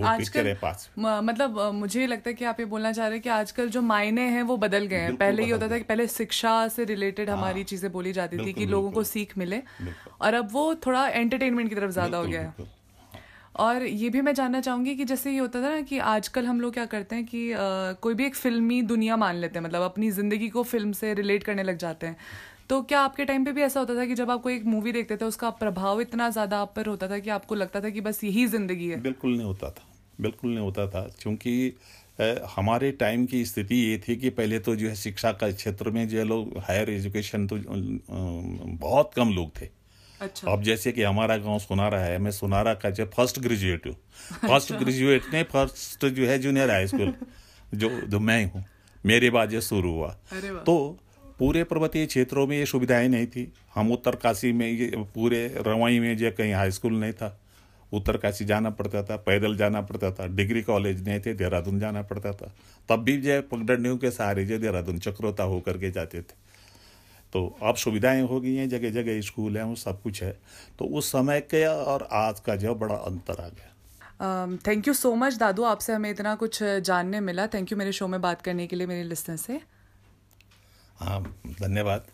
आजकल 0.04 0.52
पास। 0.62 0.88
मतलब 0.98 1.58
मुझे 1.74 2.06
लगता 2.06 2.30
है 2.30 2.34
कि 2.34 2.44
आप 2.44 2.60
ये 2.60 2.66
बोलना 2.66 2.90
चाह 2.92 3.06
रहे 3.06 3.16
हैं 3.16 3.22
कि 3.22 3.28
आजकल 3.28 3.68
जो 3.68 3.82
मायने 3.82 4.22
हैं 4.30 4.42
वो 4.42 4.56
बदल 4.56 4.86
गए 4.86 4.96
हैं। 4.96 5.16
पहले 5.16 5.44
ये 5.44 5.50
होता 5.52 5.68
था 5.68 5.78
कि 5.78 5.84
पहले 5.84 6.06
शिक्षा 6.08 6.66
से 6.68 6.84
रिलेटेड 6.84 7.30
हाँ, 7.30 7.36
हमारी 7.38 7.64
चीज़ें 7.64 7.90
बोली 7.92 8.12
जाती 8.12 8.38
थी 8.38 8.52
कि 8.52 8.66
लोगों 8.66 8.90
को 8.90 9.04
सीख 9.04 9.36
मिले। 9.38 9.62
और 10.20 10.34
अब 10.34 10.48
वो 10.52 10.74
थोड़ा 10.86 11.06
एंटरटेनमेंट 11.08 11.68
की 11.68 11.74
तरफ़ 11.74 11.90
ज़्यादा 11.90 12.18
हो 12.18 12.24
गया 12.24 12.40
है। 12.40 12.79
और 13.54 13.82
ये 13.82 14.08
भी 14.10 14.20
मैं 14.20 14.34
जानना 14.34 14.60
चाहूँगी 14.60 14.94
कि 14.96 15.04
जैसे 15.04 15.30
ये 15.32 15.38
होता 15.38 15.62
था 15.62 15.70
ना 15.70 15.80
कि 15.82 15.98
आजकल 15.98 16.46
हम 16.46 16.60
लोग 16.60 16.72
क्या 16.74 16.84
करते 16.86 17.16
हैं 17.16 17.24
कि 17.26 17.50
आ, 17.52 17.58
कोई 17.92 18.14
भी 18.14 18.26
एक 18.26 18.34
फिल्मी 18.34 18.80
दुनिया 18.82 19.16
मान 19.16 19.36
लेते 19.36 19.58
हैं 19.58 19.64
मतलब 19.66 19.82
अपनी 19.82 20.10
ज़िंदगी 20.10 20.48
को 20.48 20.62
फ़िल्म 20.64 20.92
से 20.92 21.12
रिलेट 21.14 21.42
करने 21.44 21.62
लग 21.62 21.76
जाते 21.78 22.06
हैं। 22.06 22.16
तो 22.68 22.80
क्या 22.82 23.00
आपके 23.00 23.24
टाइम 23.24 23.44
पे 23.44 23.52
भी 23.52 23.62
ऐसा 23.62 23.80
होता 23.80 23.94
था 23.94 24.04
कि 24.06 24.14
जब 24.14 24.30
आप 24.30 24.42
कोई 24.42 24.54
एक 24.56 24.64
मूवी 24.66 24.92
देखते 24.92 25.16
थे 25.16 25.24
उसका 25.24 25.50
प्रभाव 25.52 26.00
इतना 26.00 26.28
ज़्यादा 26.30 26.58
आप 26.58 26.72
पर 26.76 26.86
होता 26.86 27.08
था 27.08 27.18
कि 27.18 27.30
आपको 27.30 27.54
लगता 27.54 27.80
था 27.80 27.90
कि 27.90 28.00
बस 28.00 28.22
यही 28.24 28.46
ज़िंदगी 28.46 28.88
है? 28.88 29.00
बिल्कुल 29.02 29.36
नहीं 29.36 29.46
होता 29.46 29.70
था 29.70 29.88
बिल्कुल 30.20 30.50
नहीं 30.50 30.64
होता 30.64 30.86
था। 30.86 31.02
क्योंकि 31.20 31.72
हमारे 32.50 32.90
टाइम 32.92 33.24
की 33.26 33.44
स्थिति 33.44 33.76
ये 33.76 33.98
थी 33.98 34.16
कि 34.16 34.30
पहले 34.30 34.58
तो 34.58 34.74
जो 34.76 34.88
है 34.88 34.94
शिक्षा 34.94 35.32
का 35.32 35.50
क्षेत्र 35.50 35.90
में 35.90 36.06
जो 36.08 36.18
है 36.18 36.24
लोग 36.24 36.58
हायर 36.58 36.90
एजुकेशन 36.90 37.46
तो 37.46 37.58
बहुत 38.78 39.10
कम 39.16 39.32
लोग 39.32 39.50
थे। 39.60 39.68
अच्छा। 40.20 40.50
अब 40.52 40.62
जैसे 40.62 40.92
कि 40.92 41.02
हमारा 41.02 41.36
गाँव 41.36 41.58
सुनारा 41.58 41.98
है 41.98 42.18
मैं 42.18 42.30
सुनारा 42.30 42.74
का 42.74 42.90
जो 42.90 43.04
फ़र्स्ट 43.06 43.38
ग्रेजुएट 43.38 43.86
हूँ। 43.86 43.94
फ़र्स्ट 44.40 44.72
ग्रेजुएट 44.72 45.22
ने 45.32 45.42
फ़र्स्ट 45.42 46.06
जो 46.06 46.26
है 46.26 46.38
जूनियर 46.38 46.70
हाई 46.70 46.86
स्कूल 46.86 47.14
जो 47.74 47.88
जो 48.08 48.20
मैं 48.20 48.44
हूँ 48.44 48.64
मेरे 49.04 49.30
बाद 49.30 49.52
ये 49.52 49.60
शुरू 49.60 49.92
हुआ। 49.92 50.08
तो 50.64 50.98
पूरे 51.38 51.62
पर्वतीय 51.64 52.06
क्षेत्रों 52.06 52.46
में 52.46 52.56
ये 52.58 52.66
सुविधाएँ 52.66 53.08
नहीं 53.08 53.26
थी। 53.26 53.52
हम 53.74 53.92
उत्तरकाशी 53.92 54.52
में 54.52 54.68
ये 54.68 54.90
पूरे 55.14 55.46
रवाई 55.66 55.98
में 55.98 56.16
जो 56.16 56.30
कहीं 56.30 56.52
हाई 56.52 56.70
स्कूल 56.70 56.94
नहीं 56.94 57.12
था। 57.12 57.38
उत्तरकाशी 57.92 58.44
जाना 58.44 58.70
पड़ता 58.70 59.02
था 59.02 59.16
पैदल 59.16 59.56
जाना 59.56 59.80
पड़ता 59.80 60.10
था 60.10 60.26
डिग्री 60.26 60.62
कॉलेज 60.62 61.08
नहीं 61.08 61.20
थे 61.20 61.34
देहरादून 61.34 61.78
जाना 61.80 62.02
पड़ता 62.02 62.32
था। 62.32 62.52
तब 62.88 63.02
भी 63.04 63.16
जो 63.16 63.40
पगडंडियों 63.42 63.96
के 63.98 64.10
सहारे 64.10 64.44
जो 64.44 64.58
देहरादून 64.58 64.98
चक्रोता 64.98 65.44
होकर 65.44 65.78
के 65.78 65.90
जाते 65.90 66.20
थे। 66.20 66.34
तो 67.32 67.46
अब 67.62 67.74
सुविधाएँ 67.76 68.22
हो 68.22 68.40
गई 68.40 68.54
हैं 68.54 68.68
जगह 68.68 68.90
जगह 68.90 69.20
स्कूल 69.20 69.56
हैं 69.56 69.64
वो 69.64 69.74
सब 69.74 70.02
कुछ 70.02 70.22
है। 70.22 70.32
तो 70.78 70.84
उस 70.84 71.08
समय 71.08 71.40
के 71.40 71.64
और 71.66 72.08
आज 72.12 72.40
का 72.40 72.56
जो 72.56 72.74
बड़ा 72.74 72.94
अंतर 72.94 73.42
आ 73.42 73.48
गया। 73.48 74.56
थैंक 74.66 74.88
यू 74.88 74.94
सो 74.94 75.14
मच 75.14 75.34
दादू 75.34 75.62
आपसे 75.62 75.92
हमें 75.92 76.10
इतना 76.10 76.34
कुछ 76.34 76.62
जानने 76.62 77.20
मिला। 77.20 77.46
थैंक 77.46 77.72
यू 77.72 77.78
मेरे 77.78 77.92
शो 77.92 78.08
में 78.08 78.20
बात 78.20 78.42
करने 78.42 78.66
के 78.66 78.76
लिए 78.76 78.86
मेरे 78.86 79.02
लिस्टर 79.02 79.36
से। 79.36 79.60
हाँ 80.96 81.22
धन्यवाद। 81.60 82.06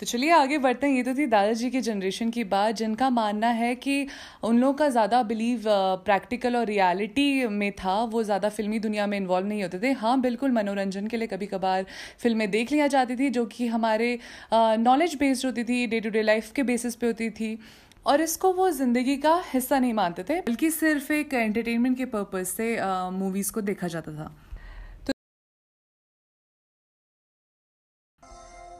तो 0.00 0.06
चलिए 0.06 0.30
आगे 0.30 0.56
बढ़ते 0.58 0.86
हैं। 0.86 0.94
ये 0.94 1.02
तो 1.02 1.14
थी 1.14 1.26
दादाजी 1.26 1.70
की 1.70 1.80
जनरेशन 1.80 2.30
की 2.30 2.42
बात, 2.44 2.74
जिनका 2.74 3.08
मानना 3.10 3.48
है 3.50 3.74
कि 3.76 4.06
उन 4.44 4.58
लोगों 4.58 4.74
का 4.74 4.88
ज़्यादा 4.88 5.22
बिलीव 5.22 5.62
प्रैक्टिकल 6.04 6.56
और 6.56 6.66
रियलिटी 6.66 7.46
में 7.48 7.70
था। 7.74 7.94
वो 8.04 8.22
ज़्यादा 8.22 8.48
फिल्मी 8.50 8.78
दुनिया 8.78 9.06
में 9.06 9.16
इन्वॉल्व 9.18 9.46
नहीं 9.46 9.62
होते 9.62 9.78
थे। 9.78 9.92
हाँ 9.94 10.20
बिल्कुल 10.20 10.50
मनोरंजन 10.52 11.06
के 11.06 11.16
लिए 11.16 11.28
कभी 11.28 11.46
कभार 11.46 11.86
फ़िल्में 12.18 12.50
देख 12.50 12.72
लिया 12.72 12.86
जाती 12.88 13.16
थी, 13.16 13.30
जो 13.30 13.44
कि 13.46 13.66
हमारे 13.68 14.18
नॉलेज 14.52 15.14
बेस्ड 15.20 15.46
होती 15.46 15.64
थी 15.64 15.86
डे 15.86 16.00
टू 16.00 16.10
डे 16.10 16.22
लाइफ 16.22 16.52
के 16.52 16.62
बेसिस 16.64 16.94
पे 16.94 17.06
होती 17.06 17.30
थी। 17.32 17.58
और 18.06 18.20
इसको 18.20 18.52
वो 18.52 18.70
ज़िंदगी 18.72 19.16
का 19.16 19.42
हिस्सा 19.46 19.78
नहीं 19.78 19.92
मानते 19.94 20.22
थे, 20.22 20.40
बल्कि 20.40 20.70
सिर्फ़ 20.72 21.12
एक 21.12 21.34
एंटरटेनमेंट 21.34 21.96
के 21.98 22.04
पर्पज़ 22.06 22.48
से 22.48 22.76
मूवीज़ 23.12 23.52
को 23.52 23.60
देखा 23.62 23.88
जाता 23.88 24.12
था। 24.12 24.34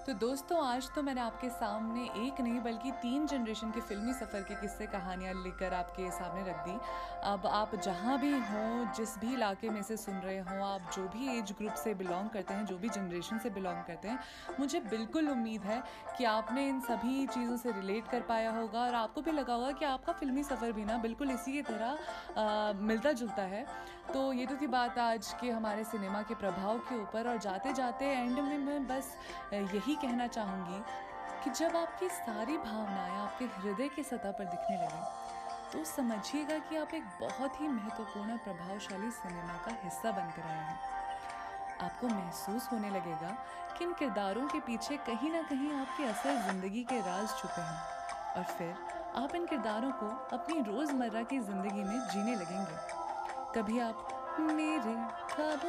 तो 0.06 0.12
दोस्तों, 0.14 0.58
आज 0.64 0.88
तो 0.94 1.02
मैंने 1.02 1.20
आपके 1.20 1.48
सामने 1.50 2.02
एक 2.26 2.40
नहीं 2.40 2.60
बल्कि 2.62 2.90
तीन 3.02 3.26
जनरेशन 3.26 3.70
के 3.70 3.80
फिल्मी 3.80 4.12
सफ़र 4.14 4.40
के 4.40 4.54
किस्से, 4.54 4.86
कहानियाँ 4.86 5.32
लेकर 5.34 5.72
आपके 5.74 6.10
सामने 6.10 6.42
रख 6.50 6.56
दी। 6.66 6.78
अब 7.24 7.46
आप 7.46 7.74
जहाँ 7.76 8.18
भी 8.20 8.30
हों, 8.32 8.92
जिस 8.94 9.16
भी 9.18 9.32
इलाके 9.34 9.70
में 9.70 9.82
से 9.82 9.96
सुन 9.96 10.14
रहे 10.16 10.38
हों, 10.38 10.60
आप 10.64 10.90
जो 10.96 11.06
भी 11.08 11.36
एज 11.38 11.52
ग्रुप 11.52 11.74
से 11.74 11.94
बिलोंग 11.94 12.28
करते 12.30 12.54
हैं, 12.54 12.66
जो 12.66 12.76
भी 12.78 12.88
जनरेशन 12.88 13.38
से 13.38 13.50
बिलोंग 13.50 13.82
करते 13.86 14.08
हैं, 14.08 14.18
मुझे 14.60 14.80
बिल्कुल 14.86 15.28
उम्मीद 15.30 15.62
है 15.62 15.82
कि 16.18 16.24
आपने 16.26 16.68
इन 16.68 16.80
सभी 16.82 17.26
चीज़ों 17.26 17.56
से 17.56 17.72
रिलेट 17.72 18.08
कर 18.10 18.20
पाया 18.28 18.50
होगा 18.58 18.80
और 18.80 18.94
आपको 18.94 19.22
भी 19.22 19.32
लगा 19.32 19.54
होगा 19.54 19.72
कि 19.72 19.84
आपका 19.86 20.12
फिल्मी 20.12 20.42
सफ़र 20.44 20.72
भी 20.72 20.84
ना 20.84 20.98
बिल्कुल 20.98 21.30
इसी 21.30 21.52
की 21.52 21.62
तरह 21.62 22.72
मिलता 22.82 23.12
जुलता 23.14 23.42
है। 23.44 23.66
तो 24.06 24.32
ये 24.32 24.46
तो 24.46 24.56
थी 24.56 24.66
बात 24.66 24.98
आज 24.98 25.32
के 25.40 25.50
हमारे 25.50 25.84
सिनेमा 25.84 26.20
के 26.22 26.34
प्रभाव 26.36 26.78
के 26.88 27.00
ऊपर 27.02 27.28
और 27.28 27.38
जाते 27.38 27.72
जाते 27.74 28.04
एंड 28.06 28.38
में 28.38 28.58
मैं 28.58 28.86
बस 28.86 29.12
यही 29.52 29.95
कहना 29.96 30.26
चाहूँगी 30.28 30.82
कि 31.44 31.50
जब 31.58 31.76
आपकी 31.76 32.08
सारी 32.08 32.56
भावनाएँ 32.58 33.16
आपके 33.18 33.44
हृदय 33.56 33.88
के 33.88 34.02
सतह 34.02 34.32
पर 34.32 34.44
दिखने 34.44 34.76
लगे 34.76 35.02
तो 35.72 35.84
समझिएगा 35.84 36.58
कि 36.58 36.76
आप 36.76 36.94
एक 36.94 37.04
बहुत 37.20 37.60
ही 37.60 37.68
महत्वपूर्ण 37.68 38.36
प्रभावशाली 38.38 39.10
सिनेमा 39.10 39.56
का 39.64 39.72
हिस्सा 39.84 40.10
बनकर 40.10 40.42
आए 40.42 40.64
हैं। 40.64 40.78
आपको 41.80 42.08
महसूस 42.08 42.68
होने 42.72 42.90
लगेगा 42.90 43.30
कि 43.78 43.84
इन 43.84 43.92
किरदारों 43.92 44.46
के 44.48 44.60
पीछे 44.60 44.96
कहीं 45.06 45.30
ना 45.32 45.42
कहीं 45.42 45.72
आपकी 45.80 46.04
असल 46.04 46.40
ज़िंदगी 46.42 46.82
के 46.84 47.00
राज 47.00 47.28
छुपे 47.40 47.60
हैं 47.60 47.80
और 48.36 48.44
फिर 48.58 48.74
आप 49.16 49.34
इन 49.34 49.46
किरदारों 49.46 49.90
को 50.02 50.08
अपनी 50.36 50.60
रोज़मर्रा 50.62 51.22
की 51.22 51.38
ज़िंदगी 51.40 51.84
में 51.84 51.98
जीने 52.08 52.34
लगेंगे। 52.34 52.78
कभी 53.54 53.78
आप 53.80 54.08
मेरे 54.40 54.94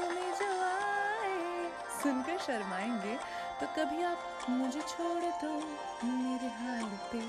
में 0.08 0.34
जो 0.40 0.52
आए 0.63 1.70
सुनकर 2.02 2.38
शर्माएँगे 2.38 3.18
तो 3.60 3.67
कभी 3.76 4.04
आप 4.04 4.46
मुझे 4.50 4.82
छोड़ 4.82 5.24
दो। 5.41 5.52
मेरे 6.08 6.48
हाल 6.56 6.89
पे 7.12 7.20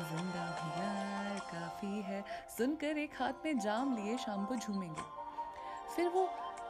ज़िंदा 0.00 0.44
यार 0.76 1.38
काफ़ी 1.50 2.02
है। 2.02 2.22
सुनकर 2.58 2.98
एक 2.98 3.14
हाथ 3.20 3.44
में 3.44 3.58
जाम 3.58 3.96
लिए 3.96 4.16
शाम 4.16 4.44
को 4.44 4.56
झूमेंगे। 4.56 5.02
फिर 5.96 6.08
वो 6.08 6.22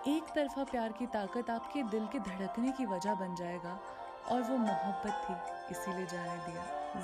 एक 0.08 0.32
तरफा 0.34 0.64
प्यार 0.64 0.92
की 0.92 1.06
ताकत 1.06 1.50
आपके 1.50 1.82
दिल 1.90 2.06
के 2.06 2.18
धड़कने 2.30 2.72
की 2.72 2.86
वजह 2.86 3.14
बन 3.14 3.34
जाएगा। 3.34 3.78
और 4.30 4.42
वो 4.42 4.56
मोहब्बत 4.56 5.24
थी 5.24 5.34
इसीलिए 5.72 6.06
जाने 6.06 6.36
दिया। 6.46 6.62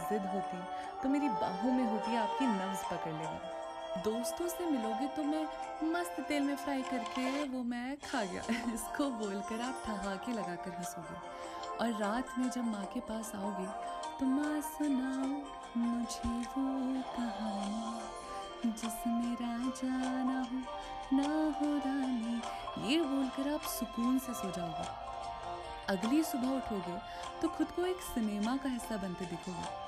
जिद 0.08 0.26
होती 0.26 0.62
तो 1.02 1.08
मेरी 1.08 1.28
बाहों 1.28 1.72
में 1.72 1.84
होती 1.84 2.16
आपकी 2.16 2.46
नब्ज 2.46 2.84
पकड़ 2.90 3.12
लेगा 3.12 4.02
दोस्तों 4.04 4.48
से 4.48 4.66
मिलोगे 4.66 5.06
तो 5.16 5.22
मैं 5.22 5.44
मस्त 5.92 6.20
तेल 6.28 6.42
में 6.42 6.56
फ्राई 6.56 6.82
करके 6.82 7.48
वो 7.48 7.62
मैं 7.62 7.96
खा 8.00 8.22
गया। 8.24 8.42
इसको 8.74 9.10
बोलकर 9.20 9.60
आप 9.60 9.82
ठहाके 9.86 10.32
लगा 10.32 10.54
कर 10.56 10.70
हंसोगे। 10.70 11.18
और 11.80 11.92
रात 12.00 12.38
में 12.38 12.48
जब 12.50 12.64
माँ 12.66 12.84
के 12.84 13.00
पास 13.00 13.32
आओगे 13.34 13.66
तो 14.18 14.26
माँ 14.26 14.60
सुनाओ 14.62 15.28
मुझे 15.76 16.28
वो 16.28 17.02
कहानी, 17.12 18.70
जिसमें 18.70 19.34
राजा 19.34 19.88
ना 20.24 20.40
हो 20.42 20.58
ना 21.12 21.28
हो 21.58 21.76
रानी, 21.78 22.40
ये 22.88 23.00
बोलकर 23.00 23.52
आप 23.54 23.62
सुकून 23.70 24.18
से 24.18 24.34
सो 24.34 24.50
जाओगे। 24.50 24.88
अगली 25.88 26.22
सुबह 26.24 26.56
उठोगे 26.56 26.98
तो 27.42 27.48
खुद 27.48 27.70
को 27.70 27.86
एक 27.86 28.00
सिनेमा 28.04 28.56
का 28.56 28.68
हिस्सा 28.68 28.96
बनते 28.96 29.24
दिखोगे। 29.24 29.78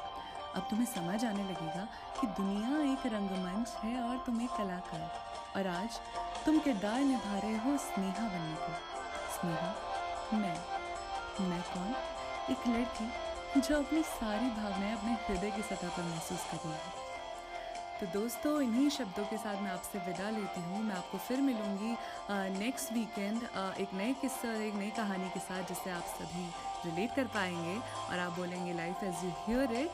अब 0.56 0.66
तुम्हें 0.70 0.86
समझ 0.86 1.24
आने 1.24 1.44
लगेगा 1.44 1.86
कि 2.20 2.26
दुनिया 2.38 2.92
एक 2.92 3.06
रंगमंच 3.12 3.74
है 3.82 4.00
और 4.02 4.22
तुम 4.26 4.40
एक 4.40 4.50
कलाकार। 4.50 5.10
और 5.56 5.66
आज 5.68 6.00
तुम 6.44 6.58
किरदार 6.58 7.00
निभा 7.00 7.38
रहे 7.38 7.56
हो 7.56 7.76
स्नेहा 7.78 8.28
बनने 8.28 8.56
को। 8.56 8.72
स्नेहा, 9.32 9.74
मैं। 10.34 10.81
मैं 11.40 11.62
कौन? 11.64 11.94
एक 12.50 12.66
लड़की 12.68 13.60
जो 13.60 13.78
अपनी 13.78 14.02
सारी 14.04 14.48
भावनाएँ 14.50 14.96
अपने 14.96 15.12
हृदय 15.24 15.50
की 15.50 15.62
सतह 15.62 15.88
पर 15.88 16.02
महसूस 16.04 16.44
कर 16.50 16.56
रही 16.64 16.72
है। 16.72 17.00
तो 18.00 18.06
दोस्तों, 18.12 18.60
इन्हीं 18.62 18.88
शब्दों 18.90 19.24
के 19.24 19.36
साथ 19.36 19.60
मैं 19.62 19.70
आपसे 19.70 19.98
विदा 20.06 20.30
लेती 20.30 20.60
हूँ। 20.60 20.82
मैं 20.84 20.94
आपको 20.96 21.18
फिर 21.18 21.40
मिलूँगी 21.40 21.96
नेक्स्ट 22.58 22.92
वीकेंड 22.92 23.42
एक 23.80 23.94
नए 23.94 24.12
किस्से 24.20 24.48
और 24.48 24.62
एक 24.62 24.74
नई 24.74 24.90
कहानी 24.96 25.28
के 25.30 25.40
साथ, 25.40 25.62
जिससे 25.68 25.90
आप 25.90 26.14
सभी 26.18 26.46
रिलेट 26.84 27.14
कर 27.16 27.26
पाएँगे 27.34 27.78
और 27.78 28.18
आप 28.18 28.36
बोलेंगे 28.38 28.72
life 28.74 29.04
as 29.04 29.24
you 29.24 29.32
hear 29.46 29.72
it 29.82 29.90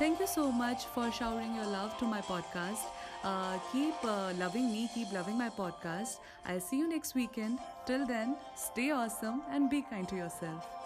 thank 0.00 0.20
you 0.20 0.26
so 0.26 0.44
much 0.56 0.86
for 0.94 1.10
showering 1.12 1.56
your 1.56 1.66
love 1.66 1.90
to 2.00 2.06
my 2.06 2.20
podcast 2.28 2.99
Uh, 3.22 3.58
keep 3.70 3.94
uh, 4.04 4.32
loving 4.38 4.72
me, 4.72 4.88
keep 4.94 5.12
loving 5.12 5.36
my 5.36 5.50
podcast. 5.50 6.18
I'll 6.46 6.60
see 6.60 6.78
you 6.78 6.88
next 6.88 7.14
weekend. 7.14 7.58
Till 7.86 8.06
then, 8.06 8.36
stay 8.56 8.90
awesome 8.90 9.42
and 9.50 9.68
be 9.68 9.82
kind 9.82 10.08
to 10.08 10.16
yourself. 10.16 10.79